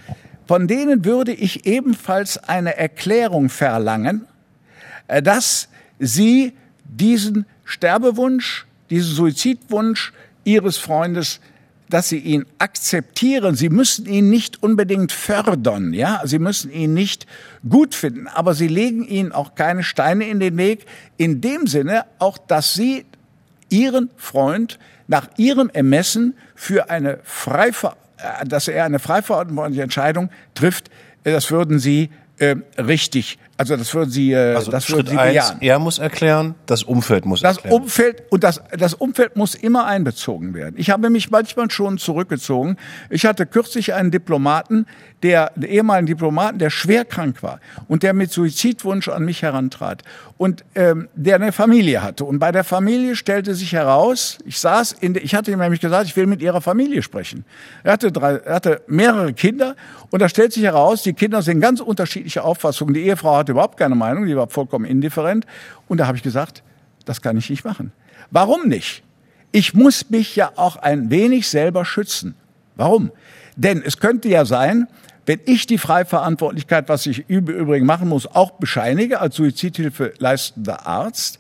[0.53, 4.27] von denen würde ich ebenfalls eine Erklärung verlangen,
[5.09, 6.53] äh, dass sie
[6.85, 10.13] diesen Sterbewunsch, diesen Suizidwunsch
[10.45, 11.41] Ihres Freundes,
[11.89, 13.55] dass Sie ihn akzeptieren.
[13.55, 16.21] Sie müssen ihn nicht unbedingt fördern, ja.
[16.25, 17.27] Sie müssen ihn nicht
[17.67, 20.85] gut finden, aber Sie legen ihnen auch keine Steine in den Weg.
[21.17, 23.07] In dem Sinne auch, dass Sie
[23.71, 27.97] Ihren Freund nach Ihrem Ermessen für eine Freiver
[28.47, 30.91] dass er eine frei verantwortliche Entscheidung trifft,
[31.25, 35.19] das würden Sie äh, richtig Also das würden Sie, äh, Also das würden Schritt Sie
[35.19, 35.59] eins, bejahen.
[35.61, 37.81] er muss erklären, das Umfeld muss Das erklären.
[37.83, 40.75] Umfeld und das, das Umfeld muss immer einbezogen werden.
[40.79, 42.77] Ich habe mich manchmal schon zurückgezogen.
[43.09, 44.87] Ich hatte kürzlich einen Diplomaten,
[45.23, 50.03] der, einen ehemaligen Diplomaten, der schwer krank war und der mit Suizidwunsch an mich herantrat
[50.39, 52.25] und ähm, der eine Familie hatte.
[52.25, 55.81] Und bei der Familie stellte sich heraus, ich saß in der, ich hatte ihm nämlich
[55.81, 57.45] gesagt, ich will mit ihrer Familie sprechen.
[57.85, 59.77] Er hatte drei, er hatte mehrere Kinder
[60.11, 62.93] und da stellt sich heraus, die Kinder sind ganz unterschiedliche Auffassungen.
[62.95, 65.47] Die Ehefrau hatte überhaupt keine Meinung, die war vollkommen indifferent.
[65.89, 66.63] Und da habe ich gesagt,
[67.05, 67.93] das kann ich nicht machen.
[68.31, 69.03] Warum nicht?
[69.53, 72.35] Ich muss mich ja auch ein wenig selber schützen.
[72.77, 73.11] Warum?
[73.57, 74.89] Denn es könnte ja sein,
[75.27, 80.87] wenn ich die Freiverantwortlichkeit, was ich im Übrigen machen muss, auch bescheinige als Suizidhilfe leistender
[80.87, 81.39] Arzt,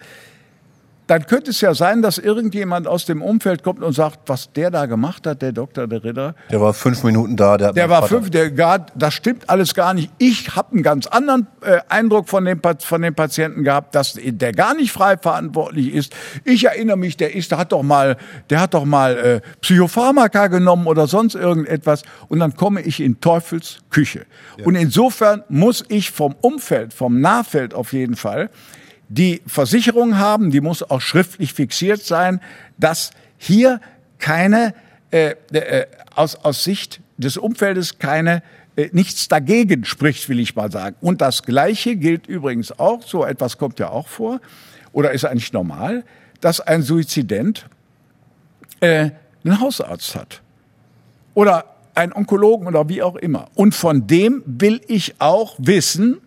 [1.08, 4.70] dann könnte es ja sein, dass irgendjemand aus dem Umfeld kommt und sagt, was der
[4.70, 7.58] da gemacht hat, der Doktor, der Ritter, Der war fünf Minuten da.
[7.58, 10.10] Der, hat der war Vater- fünf, der gar, das stimmt alles gar nicht.
[10.18, 14.52] Ich habe einen ganz anderen äh, Eindruck von dem, von dem Patienten gehabt, dass der
[14.52, 16.14] gar nicht frei verantwortlich ist.
[16.44, 18.16] Ich erinnere mich, der ist, der hat doch mal,
[18.48, 22.02] der hat doch mal äh, Psychopharmaka genommen oder sonst irgendetwas.
[22.28, 24.24] Und dann komme ich in Teufels Küche.
[24.64, 28.50] Und insofern muss ich vom Umfeld, vom Nahfeld auf jeden Fall,
[29.08, 32.40] die Versicherung haben, die muss auch schriftlich fixiert sein,
[32.78, 33.80] dass hier
[34.18, 34.74] keine
[35.10, 38.42] äh, äh, aus, aus Sicht des Umfeldes keine
[38.76, 40.96] äh, nichts dagegen spricht, will ich mal sagen.
[41.00, 44.40] Und das Gleiche gilt übrigens auch, so etwas kommt ja auch vor,
[44.92, 46.04] oder ist eigentlich normal,
[46.40, 47.66] dass ein Suizident
[48.80, 49.10] äh,
[49.44, 50.40] einen Hausarzt hat
[51.34, 53.48] oder einen Onkologen oder wie auch immer.
[53.54, 56.18] Und von dem will ich auch wissen,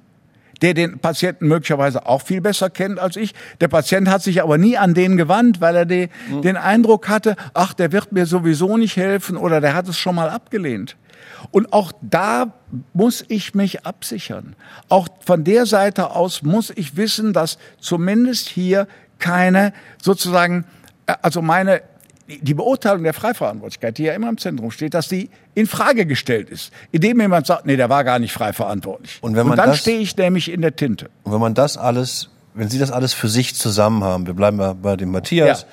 [0.65, 3.35] der den Patienten möglicherweise auch viel besser kennt als ich.
[3.61, 6.09] Der Patient hat sich aber nie an den gewandt, weil er die,
[6.43, 10.15] den Eindruck hatte, ach, der wird mir sowieso nicht helfen oder der hat es schon
[10.15, 10.97] mal abgelehnt.
[11.51, 12.55] Und auch da
[12.93, 14.55] muss ich mich absichern.
[14.89, 18.87] Auch von der Seite aus muss ich wissen, dass zumindest hier
[19.19, 20.65] keine sozusagen,
[21.05, 21.83] äh, also meine
[22.27, 26.49] die Beurteilung der Freiverantwortlichkeit, die ja immer im Zentrum steht, dass die in Frage gestellt
[26.49, 29.19] ist, indem jemand sagt, nee, der war gar nicht frei verantwortlich.
[29.21, 31.09] Und wenn man dann das- stehe ich nämlich in der Tinte.
[31.23, 34.59] Und wenn man das alles, wenn Sie das alles für sich zusammen haben, wir bleiben
[34.81, 35.61] bei dem Matthias.
[35.61, 35.67] Ja.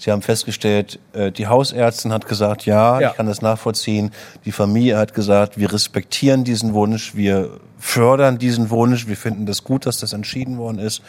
[0.00, 3.10] Sie haben festgestellt, äh, die Hausärztin hat gesagt, ja, Ja.
[3.10, 4.12] ich kann das nachvollziehen.
[4.44, 9.64] Die Familie hat gesagt, wir respektieren diesen Wunsch, wir fördern diesen Wunsch, wir finden das
[9.64, 11.02] gut, dass das entschieden worden ist.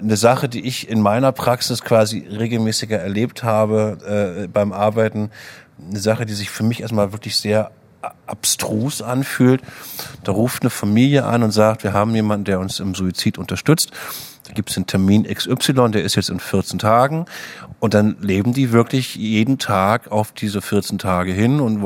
[0.00, 5.30] Eine Sache, die ich in meiner Praxis quasi regelmäßiger erlebt habe äh, beim Arbeiten,
[5.78, 7.70] eine Sache, die sich für mich erstmal wirklich sehr
[8.26, 9.62] abstrus anfühlt.
[10.24, 13.90] Da ruft eine Familie an und sagt, wir haben jemanden, der uns im Suizid unterstützt.
[14.46, 17.26] Da gibt es einen Termin XY, der ist jetzt in 14 Tagen.
[17.80, 21.82] Und dann leben die wirklich jeden Tag auf diese 14 Tage hin und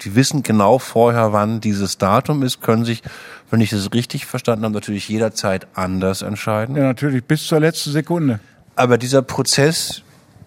[0.00, 3.02] die wissen genau vorher, wann dieses Datum ist, können sich,
[3.50, 6.76] wenn ich das richtig verstanden habe, natürlich jederzeit anders entscheiden.
[6.76, 8.40] Ja, natürlich, bis zur letzten Sekunde.
[8.76, 10.02] Aber dieser Prozess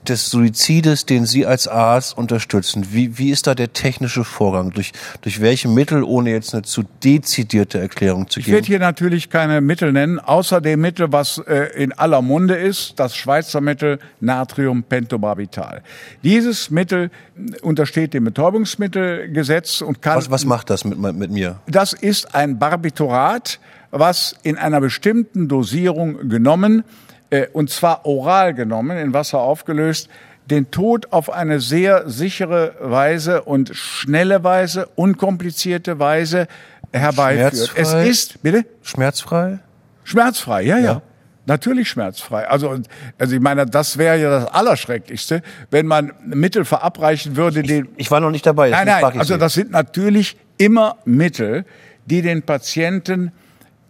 [0.07, 4.71] des Suizides, den Sie als Arzt unterstützen, wie, wie ist da der technische Vorgang?
[4.71, 4.91] Durch,
[5.21, 8.67] durch welche Mittel, ohne jetzt eine zu dezidierte Erklärung zu Ich werde geben?
[8.67, 13.15] hier natürlich keine Mittel nennen, außer dem Mittel, was äh, in aller Munde ist, das
[13.15, 15.83] Schweizer Mittel Natriumpentobarbital.
[16.23, 21.59] Dieses Mittel äh, untersteht dem Betäubungsmittelgesetz und kann Was, was macht das mit, mit mir?
[21.67, 23.59] Das ist ein Barbiturat,
[23.91, 26.83] was in einer bestimmten Dosierung genommen,
[27.31, 30.09] äh, und zwar oral genommen, in Wasser aufgelöst,
[30.45, 36.47] den Tod auf eine sehr sichere Weise und schnelle Weise, unkomplizierte Weise
[36.91, 37.73] herbeiführt.
[37.75, 38.65] Es ist, bitte?
[38.83, 39.59] Schmerzfrei?
[40.03, 40.83] Schmerzfrei, ja, ja.
[40.83, 41.01] Ja.
[41.45, 42.47] Natürlich schmerzfrei.
[42.47, 42.77] Also,
[43.17, 48.11] also ich meine, das wäre ja das Allerschrecklichste, wenn man Mittel verabreichen würde, die Ich
[48.11, 48.69] war noch nicht dabei.
[48.69, 51.65] Nein, nein, ich also das sind natürlich immer Mittel,
[52.05, 53.31] die den Patienten,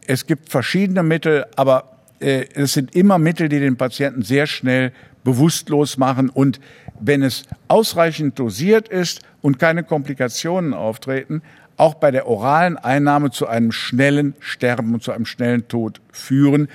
[0.07, 1.90] es gibt verschiedene Mittel, aber
[2.22, 4.91] es sind immer Mittel, die den Patienten sehr schnell
[5.24, 6.59] bewusstlos machen und
[6.99, 11.41] wenn es ausreichend dosiert ist und keine Komplikationen auftreten,
[11.78, 16.67] auch bei der oralen Einnahme zu einem schnellen Sterben und zu einem schnellen Tod führen.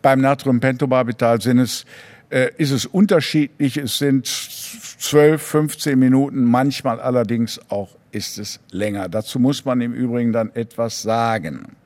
[0.00, 1.84] Beim Natriumpentobarbital sind es,
[2.30, 3.76] äh, ist es unterschiedlich.
[3.76, 9.08] Es sind 12, 15 Minuten, manchmal allerdings auch ist es länger.
[9.10, 11.76] Dazu muss man im Übrigen dann etwas sagen.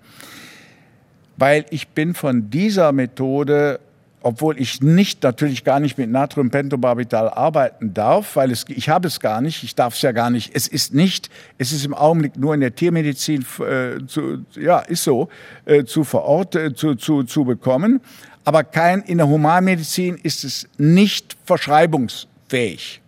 [1.38, 3.78] Weil ich bin von dieser Methode,
[4.22, 9.20] obwohl ich nicht, natürlich gar nicht mit Natriumpentobarbital arbeiten darf, weil es, ich habe es
[9.20, 12.36] gar nicht, ich darf es ja gar nicht, es ist nicht, es ist im Augenblick
[12.36, 15.28] nur in der Tiermedizin, äh, zu, ja, ist so,
[15.64, 18.00] äh, zu verorten, zu, zu, zu bekommen.
[18.44, 23.00] Aber kein, in der Humanmedizin ist es nicht verschreibungsfähig.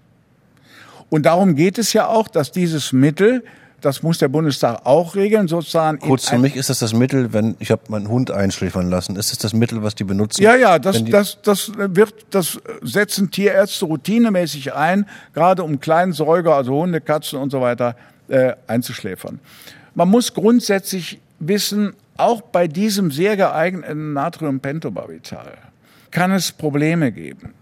[1.09, 3.43] Und darum geht es ja auch, dass dieses Mittel
[3.81, 5.99] das muss der Bundestag auch regeln, sozusagen.
[5.99, 9.17] Kurz für mich ist das das Mittel, wenn ich habe meinen Hund einschläfern lassen.
[9.17, 10.43] Ist das das Mittel, was die benutzen?
[10.43, 16.55] Ja, ja, das, das, das wird, das setzen Tierärzte routinemäßig ein, gerade um kleinen Säuger,
[16.55, 17.97] also Hunde, Katzen und so weiter,
[18.29, 19.41] äh, einzuschläfern.
[19.95, 25.55] Man muss grundsätzlich wissen, auch bei diesem sehr geeigneten Natriumpentobarbital
[26.11, 27.55] kann es Probleme geben.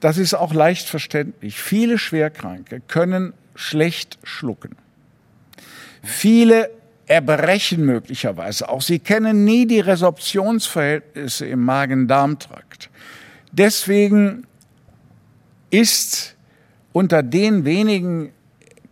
[0.00, 1.60] Das ist auch leicht verständlich.
[1.60, 4.76] Viele Schwerkranke können schlecht schlucken.
[6.02, 6.70] Viele
[7.06, 8.82] erbrechen möglicherweise auch.
[8.82, 12.90] Sie kennen nie die Resorptionsverhältnisse im Magen-Darm-Trakt.
[13.52, 14.46] Deswegen
[15.70, 16.36] ist
[16.92, 18.30] unter den wenigen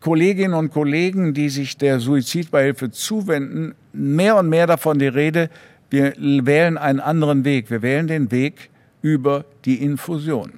[0.00, 5.50] Kolleginnen und Kollegen, die sich der Suizidbeihilfe zuwenden, mehr und mehr davon die Rede,
[5.90, 7.70] wir wählen einen anderen Weg.
[7.70, 8.70] Wir wählen den Weg
[9.02, 10.52] über die Infusion.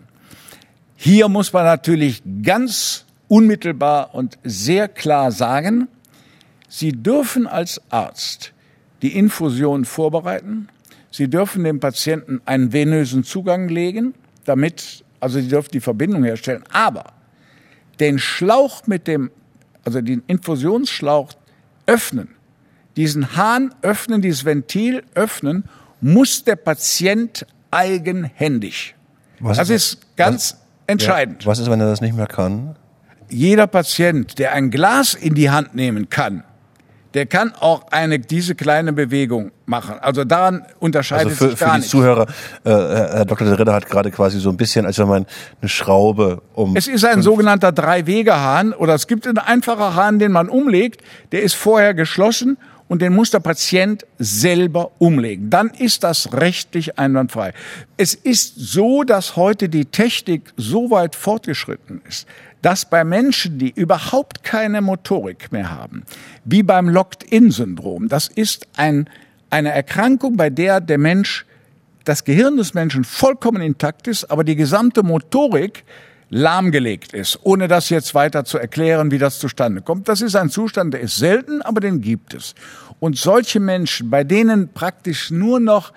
[0.97, 5.89] Hier muss man natürlich ganz unmittelbar und sehr klar sagen,
[6.69, 8.53] Sie dürfen als Arzt
[9.03, 10.69] die Infusion vorbereiten.
[11.11, 14.15] Sie dürfen dem Patienten einen venösen Zugang legen,
[14.45, 16.63] damit, also Sie dürfen die Verbindung herstellen.
[16.71, 17.13] Aber
[18.01, 19.31] den Schlauch mit dem,
[19.85, 21.33] also den Infusionsschlauch
[21.87, 22.29] öffnen,
[22.97, 25.65] diesen Hahn öffnen, dieses Ventil öffnen,
[26.01, 28.95] muss der Patient eigenhändig.
[29.41, 31.45] Was das ist, ganz was, entscheidend.
[31.45, 32.77] Ja, was ist, wenn er das nicht mehr kann?
[33.31, 36.45] Jeder Patient, der ein Glas in die Hand nehmen kann,
[37.15, 39.97] der kann auch eine diese kleine Bewegung machen.
[40.01, 41.91] Also daran unterscheidet also für, sich gar für die nichts.
[41.91, 42.27] Zuhörer,
[42.65, 43.59] äh, Herr Dr.
[43.59, 45.27] Ritter hat gerade quasi so ein bisschen, als wenn man
[45.61, 46.77] eine Schraube um.
[46.77, 51.03] Es ist ein sogenannter Drei-Wege-Hahn oder es gibt einen einfachen Hahn, den man umlegt.
[51.33, 55.51] Der ist vorher geschlossen und den muss der Patient selber umlegen.
[55.51, 57.53] Dann ist das rechtlich einwandfrei.
[57.97, 62.27] Es ist so, dass heute die Technik so weit fortgeschritten ist,
[62.63, 66.05] dass bei Menschen, die überhaupt keine Motorik mehr haben,
[66.45, 69.09] wie beim Locked-in-Syndrom, das ist ein,
[69.51, 71.47] eine Erkrankung, bei der der Mensch,
[72.05, 75.85] das Gehirn des Menschen vollkommen intakt ist, aber die gesamte Motorik
[76.31, 80.09] lahmgelegt ist, ohne das jetzt weiter zu erklären, wie das zustande kommt.
[80.09, 82.55] Das ist ein Zustand, der ist selten, aber den gibt es.
[83.01, 85.93] Und solche Menschen, bei denen praktisch nur noch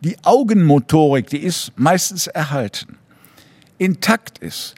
[0.00, 2.96] die Augenmotorik, die ist meistens erhalten,
[3.78, 4.74] intakt ist,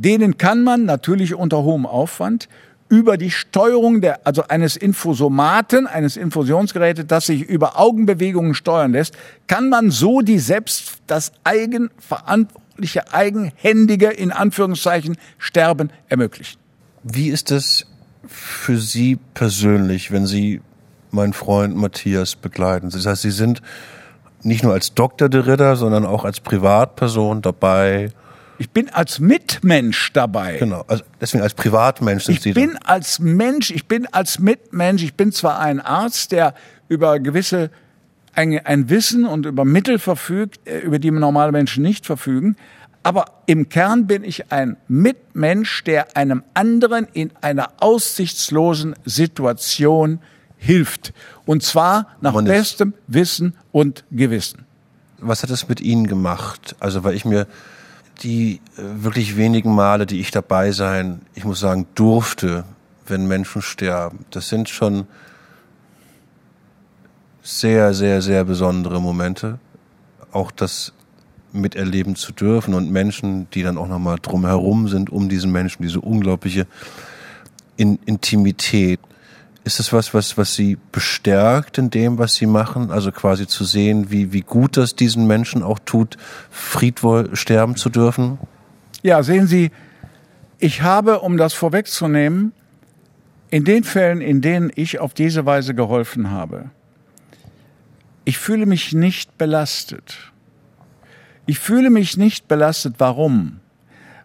[0.00, 2.48] denen kann man natürlich unter hohem Aufwand
[2.88, 9.16] über die Steuerung der, also eines Infosomaten, eines Infusionsgerätes, das sich über Augenbewegungen steuern lässt,
[9.46, 16.58] kann man so die selbst, das eigenverantwortliche, eigenhändige, in Anführungszeichen, Sterben ermöglichen.
[17.04, 17.86] Wie ist es
[18.26, 20.60] für Sie persönlich, wenn Sie
[21.12, 22.90] meinen Freund Matthias begleiten?
[22.90, 23.62] Das heißt, Sie sind
[24.42, 28.10] nicht nur als Doktor der Ritter, sondern auch als Privatperson dabei,
[28.60, 30.58] ich bin als Mitmensch dabei.
[30.58, 32.50] Genau, also deswegen als Privatmensch sind ich Sie.
[32.50, 36.52] Ich bin als Mensch, ich bin als Mitmensch, ich bin zwar ein Arzt, der
[36.86, 37.70] über gewisse
[38.34, 42.56] ein, ein Wissen und über Mittel verfügt, äh, über die normale Menschen nicht verfügen,
[43.02, 50.20] aber im Kern bin ich ein Mitmensch, der einem anderen in einer aussichtslosen Situation
[50.58, 51.14] hilft.
[51.46, 54.66] Und zwar nach bestem Wissen und Gewissen.
[55.18, 56.76] Was hat es mit Ihnen gemacht?
[56.78, 57.46] Also, weil ich mir
[58.22, 62.64] die äh, wirklich wenigen Male, die ich dabei sein, ich muss sagen, durfte,
[63.06, 65.06] wenn Menschen sterben, das sind schon
[67.42, 69.58] sehr, sehr, sehr besondere Momente.
[70.32, 70.92] Auch das
[71.52, 76.00] miterleben zu dürfen und Menschen, die dann auch nochmal drumherum sind, um diesen Menschen, diese
[76.00, 76.66] unglaubliche
[77.76, 79.00] In Intimität.
[79.62, 82.90] Ist das was, was, was Sie bestärkt in dem, was Sie machen?
[82.90, 86.16] Also quasi zu sehen, wie, wie gut das diesen Menschen auch tut,
[86.50, 88.38] friedvoll sterben zu dürfen?
[89.02, 89.70] Ja, sehen Sie,
[90.58, 92.52] ich habe, um das vorwegzunehmen,
[93.50, 96.70] in den Fällen, in denen ich auf diese Weise geholfen habe,
[98.24, 100.32] ich fühle mich nicht belastet.
[101.46, 102.94] Ich fühle mich nicht belastet.
[102.98, 103.60] Warum?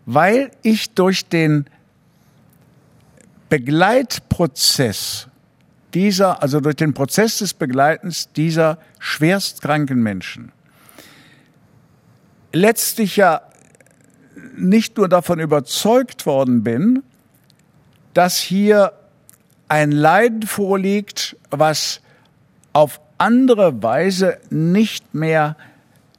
[0.06, 1.66] Weil ich durch den
[3.50, 5.28] Begleitprozess
[5.94, 10.52] dieser, also durch den Prozess des Begleitens dieser schwerstkranken Menschen,
[12.52, 13.42] letztlich ja
[14.58, 17.04] nicht nur davon überzeugt worden bin,
[18.14, 18.94] dass hier
[19.68, 22.02] ein Leiden vorliegt, was
[22.74, 25.56] auf andere Weise nicht mehr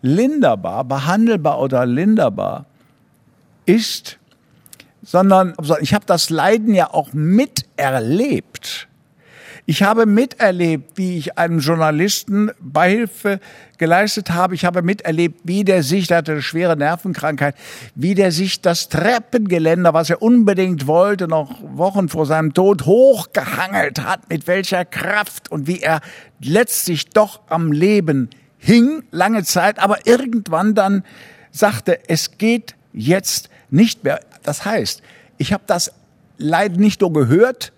[0.03, 2.67] linderbar, behandelbar oder linderbar
[3.67, 4.19] ist,
[5.07, 8.89] sondern ich habe das Leiden ja auch miterlebt.
[9.69, 13.41] Ich habe miterlebt, wie ich einem Journalisten Beihilfe
[13.79, 14.55] geleistet habe.
[14.55, 17.57] Ich habe miterlebt, wie der sich, der hatte eine schwere Nervenkrankheit,
[17.95, 24.05] wie der sich das Treppengeländer, was er unbedingt wollte, noch Wochen vor seinem Tod hochgehangelt
[24.05, 26.01] hat, mit welcher Kraft und wie er
[26.41, 31.05] letztlich doch am Leben hing, lange Zeit, aber irgendwann dann
[31.51, 34.21] sagte, es geht jetzt nicht mehr.
[34.47, 35.03] Das heißt,
[35.39, 35.93] ich habe das
[36.39, 37.73] leider nicht nur gehört,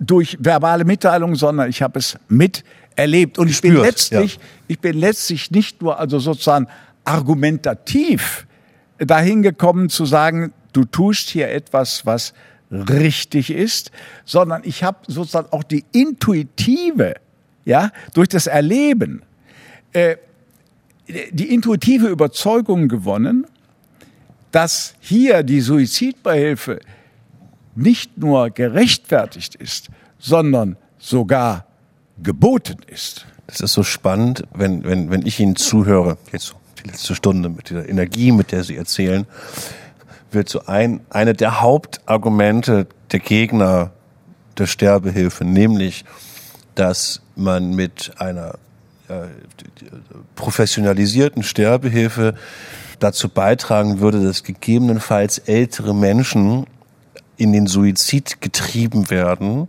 [0.00, 3.38] durch verbale Mitteilungen, sondern ich habe es miterlebt.
[3.38, 4.40] Und ich bin letztlich, ja.
[4.68, 6.68] ich bin letztlich nicht nur also sozusagen
[7.04, 8.46] argumentativ
[8.98, 12.34] dahin gekommen zu sagen, du tust hier etwas, was
[12.70, 13.90] richtig ist,
[14.24, 17.14] sondern ich habe sozusagen auch die intuitive,
[17.64, 19.22] ja, durch das Erleben,
[19.92, 20.16] äh,
[21.06, 23.46] die intuitive Überzeugung gewonnen,
[24.54, 26.78] dass hier die Suizidbeihilfe
[27.74, 29.88] nicht nur gerechtfertigt ist,
[30.20, 31.66] sondern sogar
[32.22, 33.26] geboten ist.
[33.48, 37.68] Das ist so spannend, wenn, wenn, wenn ich Ihnen zuhöre, jetzt die letzte Stunde mit
[37.68, 39.26] dieser Energie, mit der Sie erzählen,
[40.30, 43.90] wird so ein, eine der Hauptargumente der Gegner
[44.56, 46.04] der Sterbehilfe, nämlich,
[46.76, 48.54] dass man mit einer
[49.08, 49.26] äh,
[50.36, 52.36] professionalisierten Sterbehilfe
[52.98, 56.66] dazu beitragen würde, dass gegebenenfalls ältere Menschen
[57.36, 59.68] in den Suizid getrieben werden.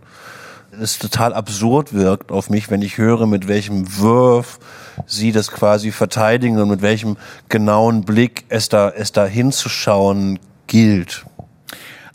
[0.80, 4.58] Es total absurd wirkt auf mich, wenn ich höre, mit welchem Wurf
[5.06, 7.16] sie das quasi verteidigen und mit welchem
[7.48, 11.24] genauen Blick es da, es da hinzuschauen gilt.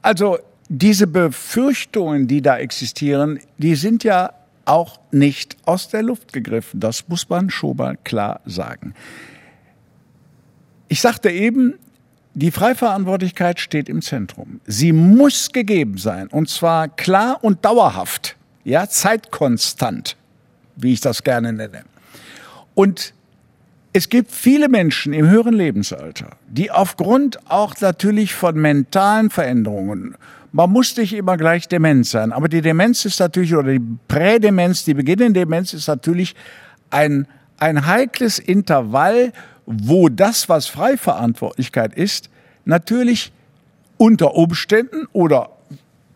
[0.01, 0.37] Also
[0.69, 4.31] diese Befürchtungen, die da existieren, die sind ja
[4.65, 6.79] auch nicht aus der Luft gegriffen.
[6.79, 8.93] Das muss man schon mal klar sagen.
[10.91, 11.75] Ich sagte eben,
[12.33, 14.59] die Freiverantwortlichkeit steht im Zentrum.
[14.65, 18.35] Sie muss gegeben sein und zwar klar und dauerhaft,
[18.65, 20.17] ja, zeitkonstant,
[20.75, 21.85] wie ich das gerne nenne.
[22.75, 23.13] Und
[23.93, 30.17] es gibt viele Menschen im höheren Lebensalter, die aufgrund auch natürlich von mentalen Veränderungen,
[30.51, 34.83] man muss nicht immer gleich dement sein, aber die Demenz ist natürlich, oder die Prädemenz,
[34.83, 36.35] die beginnende Demenz ist natürlich
[36.89, 37.27] ein,
[37.59, 39.31] ein heikles Intervall,
[39.65, 42.29] wo das, was Freiverantwortlichkeit ist,
[42.65, 43.31] natürlich
[43.97, 45.49] unter Umständen oder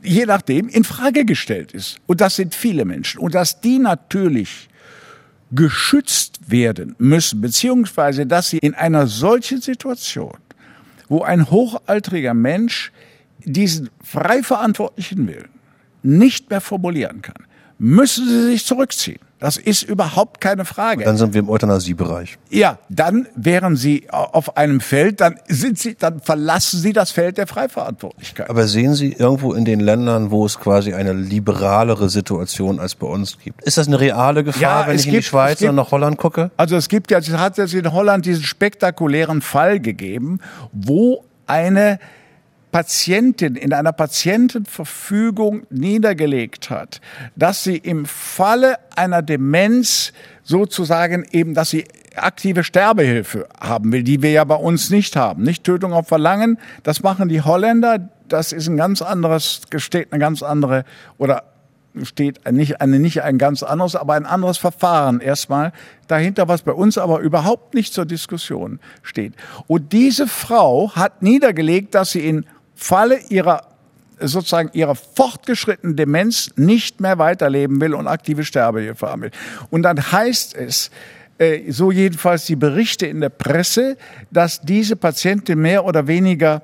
[0.02, 1.98] je nachdem in Frage gestellt ist.
[2.06, 3.20] Und das sind viele Menschen.
[3.20, 4.70] Und dass die natürlich
[5.52, 10.38] geschützt werden müssen, beziehungsweise dass sie in einer solchen Situation,
[11.08, 12.91] wo ein hochaltriger Mensch
[13.43, 15.50] diesen frei verantwortlichen Willen
[16.04, 17.46] nicht mehr formulieren kann,
[17.78, 19.20] müssen sie sich zurückziehen.
[19.39, 21.03] Das ist überhaupt keine Frage.
[21.03, 22.38] dann sind wir im Euthanasiebereich.
[22.49, 27.38] Ja, dann wären Sie auf einem Feld, dann sind Sie, dann verlassen Sie das Feld
[27.38, 28.49] der Freiverantwortlichkeit.
[28.49, 33.07] Aber sehen Sie irgendwo in den Ländern, wo es quasi eine liberalere Situation als bei
[33.07, 33.61] uns gibt?
[33.63, 35.91] Ist das eine reale Gefahr, ja, wenn ich gibt, in die Schweiz gibt, oder nach
[35.91, 36.51] Holland gucke?
[36.55, 40.39] Also es gibt ja, es hat jetzt in Holland diesen spektakulären Fall gegeben,
[40.71, 41.99] wo eine
[42.76, 46.99] Patientin in einer Patientenverfügung niedergelegt hat,
[47.38, 50.11] dass sie im Falle einer Demenz
[50.43, 51.86] sozusagen eben, dass sie
[52.17, 55.43] aktive Sterbehilfe haben will, die wir ja bei uns nicht haben.
[55.43, 60.19] Nicht Tötung auf Verlangen, das machen die Holländer, das ist ein ganz anderes, steht eine
[60.19, 60.84] ganz andere
[61.17, 61.43] oder
[62.03, 65.71] steht nicht, eine, nicht ein ganz anderes, aber ein anderes Verfahren erstmal
[66.07, 69.34] dahinter, was bei uns aber überhaupt nicht zur Diskussion steht.
[69.67, 72.45] Und diese Frau hat niedergelegt, dass sie in
[72.76, 73.63] Falle ihrer
[74.19, 79.32] sozusagen ihrer fortgeschrittenen Demenz nicht mehr weiterleben will und aktive Sterbehilfe haben will.
[79.69, 80.89] Und dann heißt es,
[81.38, 83.97] äh, so jedenfalls die Berichte in der Presse,
[84.32, 86.61] dass diese Patientin mehr oder weniger,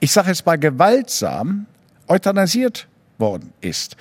[0.00, 1.66] ich sage jetzt mal gewaltsam,
[2.08, 2.88] euthanasiert
[3.18, 3.96] worden ist.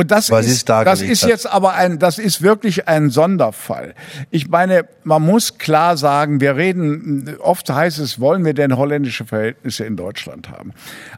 [0.00, 3.94] Und das Weil ist, das ist jetzt aber ein, das ist wirklich ein Sonderfall.
[4.30, 9.26] Ich meine, man muss klar sagen, wir reden, oft heißt es, wollen wir denn holländische
[9.26, 10.72] Verhältnisse in Deutschland haben?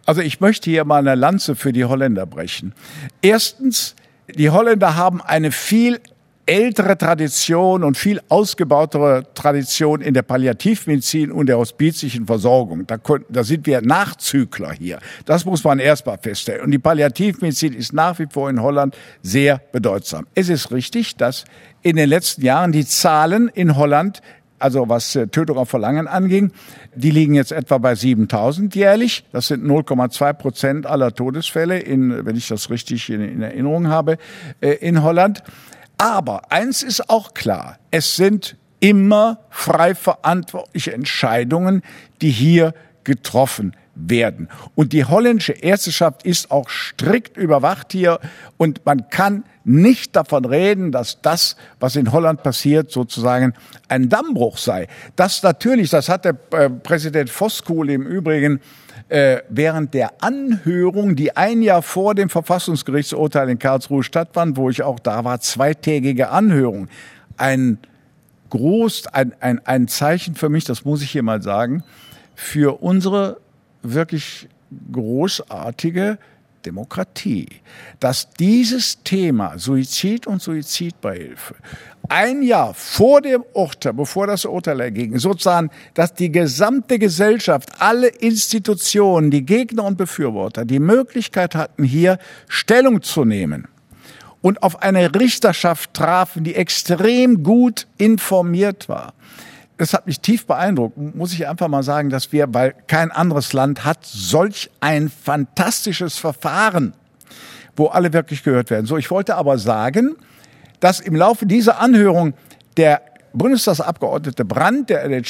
[0.05, 2.75] Also ich möchte hier mal eine Lanze für die Holländer brechen.
[3.21, 3.95] Erstens,
[4.35, 6.01] die Holländer haben eine viel
[6.47, 12.87] ältere Tradition und viel ausgebautere Tradition in der Palliativmedizin und der hospizischen Versorgung.
[12.87, 14.99] Da, da sind wir Nachzügler hier.
[15.25, 16.63] Das muss man erstmal feststellen.
[16.63, 20.27] Und die Palliativmedizin ist nach wie vor in Holland sehr bedeutsam.
[20.35, 21.45] Es ist richtig, dass
[21.83, 24.21] in den letzten Jahren die Zahlen in Holland
[24.63, 26.53] also was äh, Tötung auf Verlangen anging,
[26.95, 29.25] die liegen jetzt etwa bei 7000 jährlich.
[29.33, 34.19] Das sind 0,2 Prozent aller Todesfälle, in, wenn ich das richtig in, in Erinnerung habe,
[34.61, 35.43] äh, in Holland.
[35.99, 41.83] Aber eins ist auch klar, es sind immer frei verantwortliche Entscheidungen,
[42.21, 42.75] die hier
[43.05, 44.49] getroffen werden.
[44.75, 48.21] Und die holländische Ärzteschaft ist auch strikt überwacht hier
[48.57, 53.53] und man kann nicht davon reden, dass das, was in Holland passiert, sozusagen
[53.89, 54.89] ein Dammbruch sei.
[55.15, 58.61] Das natürlich, das hat der äh, Präsident Voskuhl im Übrigen
[59.13, 64.83] äh, während der Anhörung, die ein Jahr vor dem Verfassungsgerichtsurteil in Karlsruhe stattfand, wo ich
[64.83, 66.89] auch da war, zweitägige Anhörung,
[67.37, 67.77] ein
[68.49, 71.85] groß, ein, ein, ein Zeichen für mich, das muss ich hier mal sagen,
[72.35, 73.39] für unsere
[73.83, 74.49] wirklich
[74.91, 76.17] großartige
[76.63, 77.49] Demokratie,
[78.01, 81.55] dass dieses Thema Suizid und Suizidbeihilfe
[82.09, 88.09] ein Jahr vor dem Urteil, bevor das Urteil erging, sozusagen, dass die gesamte Gesellschaft, alle
[88.09, 93.69] Institutionen, die Gegner und Befürworter die Möglichkeit hatten, hier Stellung zu nehmen
[94.41, 99.15] und auf eine Richterschaft trafen, die extrem gut informiert war
[99.83, 103.53] das hat mich tief beeindruckt, muss ich einfach mal sagen, dass wir, weil kein anderes
[103.53, 106.95] Land hat solch ein fantastisches Verfahren,
[107.75, 108.87] wo alle wirklich gehört werden.
[108.87, 110.15] So, ich wollte aber sagen,
[110.79, 112.35] dass im Laufe dieser Anhörung
[112.77, 113.03] der
[113.33, 115.25] Bundestagsabgeordnete Brandt, der einen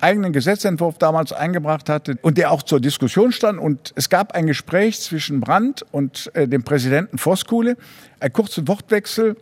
[0.00, 3.58] eigenen Gesetzentwurf damals eingebracht hatte und der auch zur Diskussion stand.
[3.58, 7.76] Und es gab ein Gespräch zwischen Brandt und äh, dem Präsidenten Voskuhle,
[8.20, 9.36] einen kurzen Wortwechsel.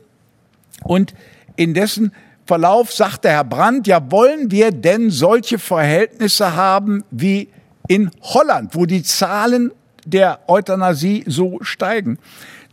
[0.82, 1.12] Und
[1.56, 2.12] indessen
[2.46, 7.48] Verlauf sagte Herr Brandt, ja, wollen wir denn solche Verhältnisse haben wie
[7.88, 9.72] in Holland, wo die Zahlen
[10.04, 12.18] der Euthanasie so steigen?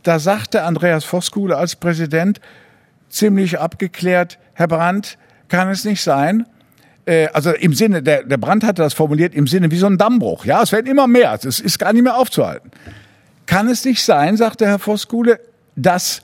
[0.04, 2.40] Da sagte Andreas Voskuhle als Präsident
[3.08, 5.18] ziemlich abgeklärt, Herr Brandt,
[5.48, 6.46] kann es nicht sein,
[7.06, 9.98] äh, also im Sinne, der, der Brandt hatte das formuliert im Sinne wie so ein
[9.98, 10.44] Dammbruch.
[10.44, 12.70] Ja, es werden immer mehr, es ist gar nicht mehr aufzuhalten.
[13.46, 15.40] Kann es nicht sein, sagte Herr Voskuhle,
[15.76, 16.22] dass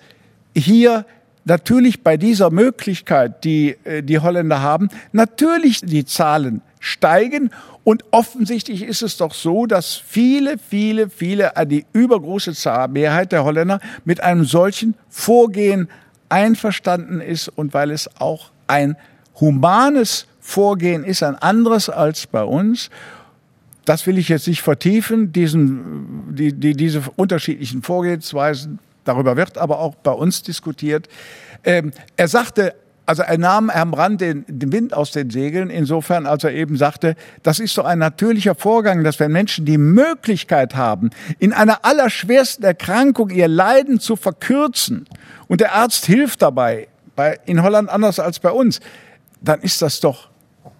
[0.54, 1.04] hier
[1.44, 7.50] natürlich bei dieser Möglichkeit, die äh, die Holländer haben, natürlich die Zahlen steigen.
[7.84, 13.32] Und offensichtlich ist es doch so, dass viele, viele, viele, äh, die übergroße Zahl, Mehrheit
[13.32, 15.88] der Holländer mit einem solchen Vorgehen
[16.28, 18.96] einverstanden ist und weil es auch ein
[19.40, 22.90] humanes Vorgehen ist, ein anderes als bei uns.
[23.84, 29.78] Das will ich jetzt nicht vertiefen, diesen, die, die, diese unterschiedlichen Vorgehensweisen Darüber wird aber
[29.80, 31.08] auch bei uns diskutiert.
[31.64, 32.74] Ähm, er sagte,
[33.10, 36.76] also er nahm Herrn Brandt den, den, Wind aus den Segeln, insofern, als er eben
[36.76, 41.84] sagte, das ist so ein natürlicher Vorgang, dass wenn Menschen die Möglichkeit haben, in einer
[41.84, 45.06] allerschwersten Erkrankung ihr Leiden zu verkürzen
[45.48, 46.86] und der Arzt hilft dabei,
[47.16, 48.78] bei, in Holland anders als bei uns,
[49.40, 50.28] dann ist das doch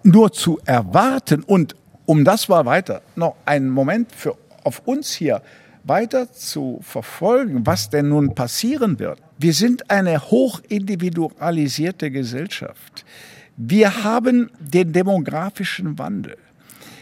[0.04, 1.42] nur zu erwarten.
[1.42, 1.74] Und
[2.06, 5.42] um das mal weiter noch einen Moment für auf uns hier
[5.84, 9.20] weiter zu verfolgen, was denn nun passieren wird.
[9.38, 13.04] Wir sind eine hochindividualisierte Gesellschaft.
[13.56, 16.36] Wir haben den demografischen Wandel,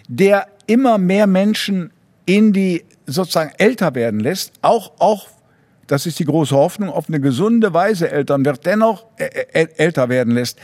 [0.08, 1.90] der immer mehr Menschen
[2.26, 5.28] in die sozusagen älter werden lässt, auch, auch
[5.88, 10.10] das ist die große Hoffnung, auf eine gesunde Weise Eltern wird, dennoch äh, äh, älter
[10.10, 10.58] werden lässt.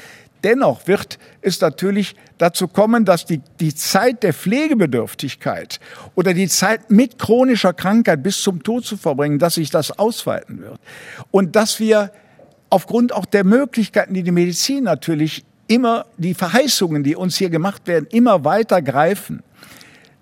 [0.45, 5.81] Dennoch wird es natürlich dazu kommen, dass die, die Zeit der Pflegebedürftigkeit
[6.15, 10.61] oder die Zeit mit chronischer Krankheit bis zum Tod zu verbringen, dass sich das ausweiten
[10.61, 10.79] wird.
[11.31, 12.13] Und dass wir
[12.69, 17.87] aufgrund auch der Möglichkeiten, die die Medizin natürlich immer, die Verheißungen, die uns hier gemacht
[17.87, 19.43] werden, immer weiter greifen,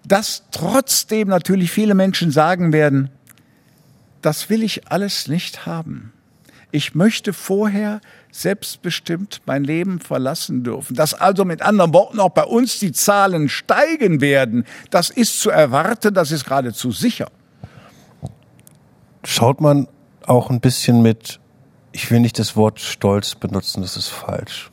[0.06, 3.10] dass trotzdem natürlich viele Menschen sagen werden,
[4.20, 6.12] das will ich alles nicht haben.
[6.74, 8.00] Ich möchte vorher
[8.30, 10.96] selbstbestimmt mein Leben verlassen dürfen.
[10.96, 15.50] Dass also mit anderen Worten auch bei uns die Zahlen steigen werden, das ist zu
[15.50, 17.30] erwarten, das ist geradezu sicher.
[19.22, 19.86] Schaut man
[20.26, 21.40] auch ein bisschen mit,
[21.92, 24.71] ich will nicht das Wort Stolz benutzen, das ist falsch.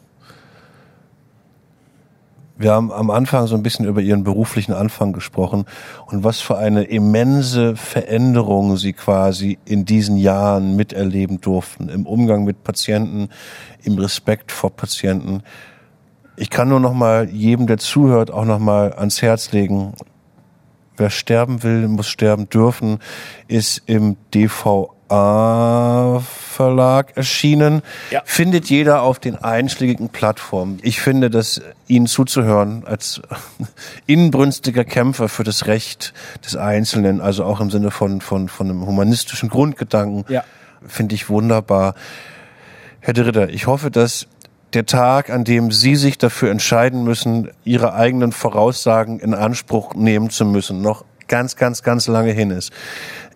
[2.60, 5.64] Wir haben am Anfang so ein bisschen über Ihren beruflichen Anfang gesprochen
[6.08, 11.88] und was für eine immense Veränderung Sie quasi in diesen Jahren miterleben durften.
[11.88, 13.30] Im Umgang mit Patienten,
[13.84, 15.42] im Respekt vor Patienten.
[16.36, 19.94] Ich kann nur noch mal jedem, der zuhört, auch noch mal ans Herz legen.
[20.98, 23.00] Wer sterben will, muss sterben dürfen,
[23.48, 24.18] ist im
[25.10, 26.24] DVA
[26.60, 27.82] Verlag erschienen.
[28.12, 28.22] Ja.
[28.26, 30.80] Findet jeder auf den einschlägigen Plattformen.
[30.82, 33.22] Ich finde, dass Ihnen zuzuhören als
[34.08, 36.14] inbrünstiger Kämpfer für das Recht
[36.46, 40.44] des Einzelnen, also auch im Sinne von, von, von einem humanistischen Grundgedanken, ja.
[40.86, 41.96] finde ich wunderbar.
[43.00, 44.28] Herr de Ritter, ich hoffe, dass
[44.74, 50.30] der Tag, an dem Sie sich dafür entscheiden müssen, Ihre eigenen Voraussagen in Anspruch nehmen
[50.30, 52.74] zu müssen, noch ganz, ganz, ganz lange hin ist.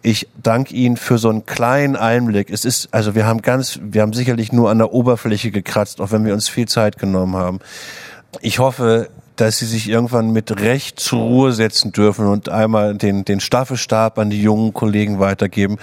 [0.06, 2.49] Ich danke Ihnen für so einen kleinen Einblick.
[2.49, 6.12] Es ist, also wir haben ganz, wir haben sicherlich nur an der Oberfläche gekratzt, auch
[6.12, 7.60] wenn wir uns viel Zeit genommen haben.
[8.41, 13.24] Ich hoffe, dass sie sich irgendwann mit Recht zur Ruhe setzen dürfen und einmal den,
[13.24, 15.78] den Staffelstab an die jungen Kollegen weitergeben.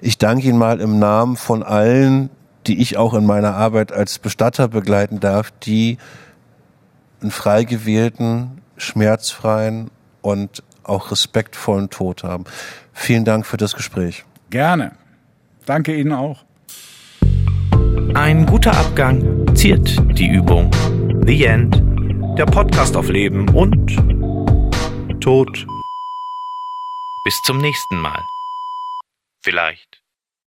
[0.00, 2.30] Ich danke Ihnen mal im Namen von allen,
[2.66, 5.98] die ich auch in meiner Arbeit als Bestatter begleiten darf, die
[7.20, 9.90] einen frei gewählten, schmerzfreien
[10.22, 12.44] und auch respektvollen Tod haben.
[13.00, 14.24] Vielen Dank für das Gespräch.
[14.50, 14.92] Gerne.
[15.64, 16.44] Danke Ihnen auch.
[18.14, 20.70] Ein guter Abgang ziert die Übung.
[21.24, 21.82] The End.
[22.36, 23.96] Der Podcast auf Leben und
[25.20, 25.66] Tod.
[27.24, 28.20] Bis zum nächsten Mal.
[29.42, 29.87] Vielleicht.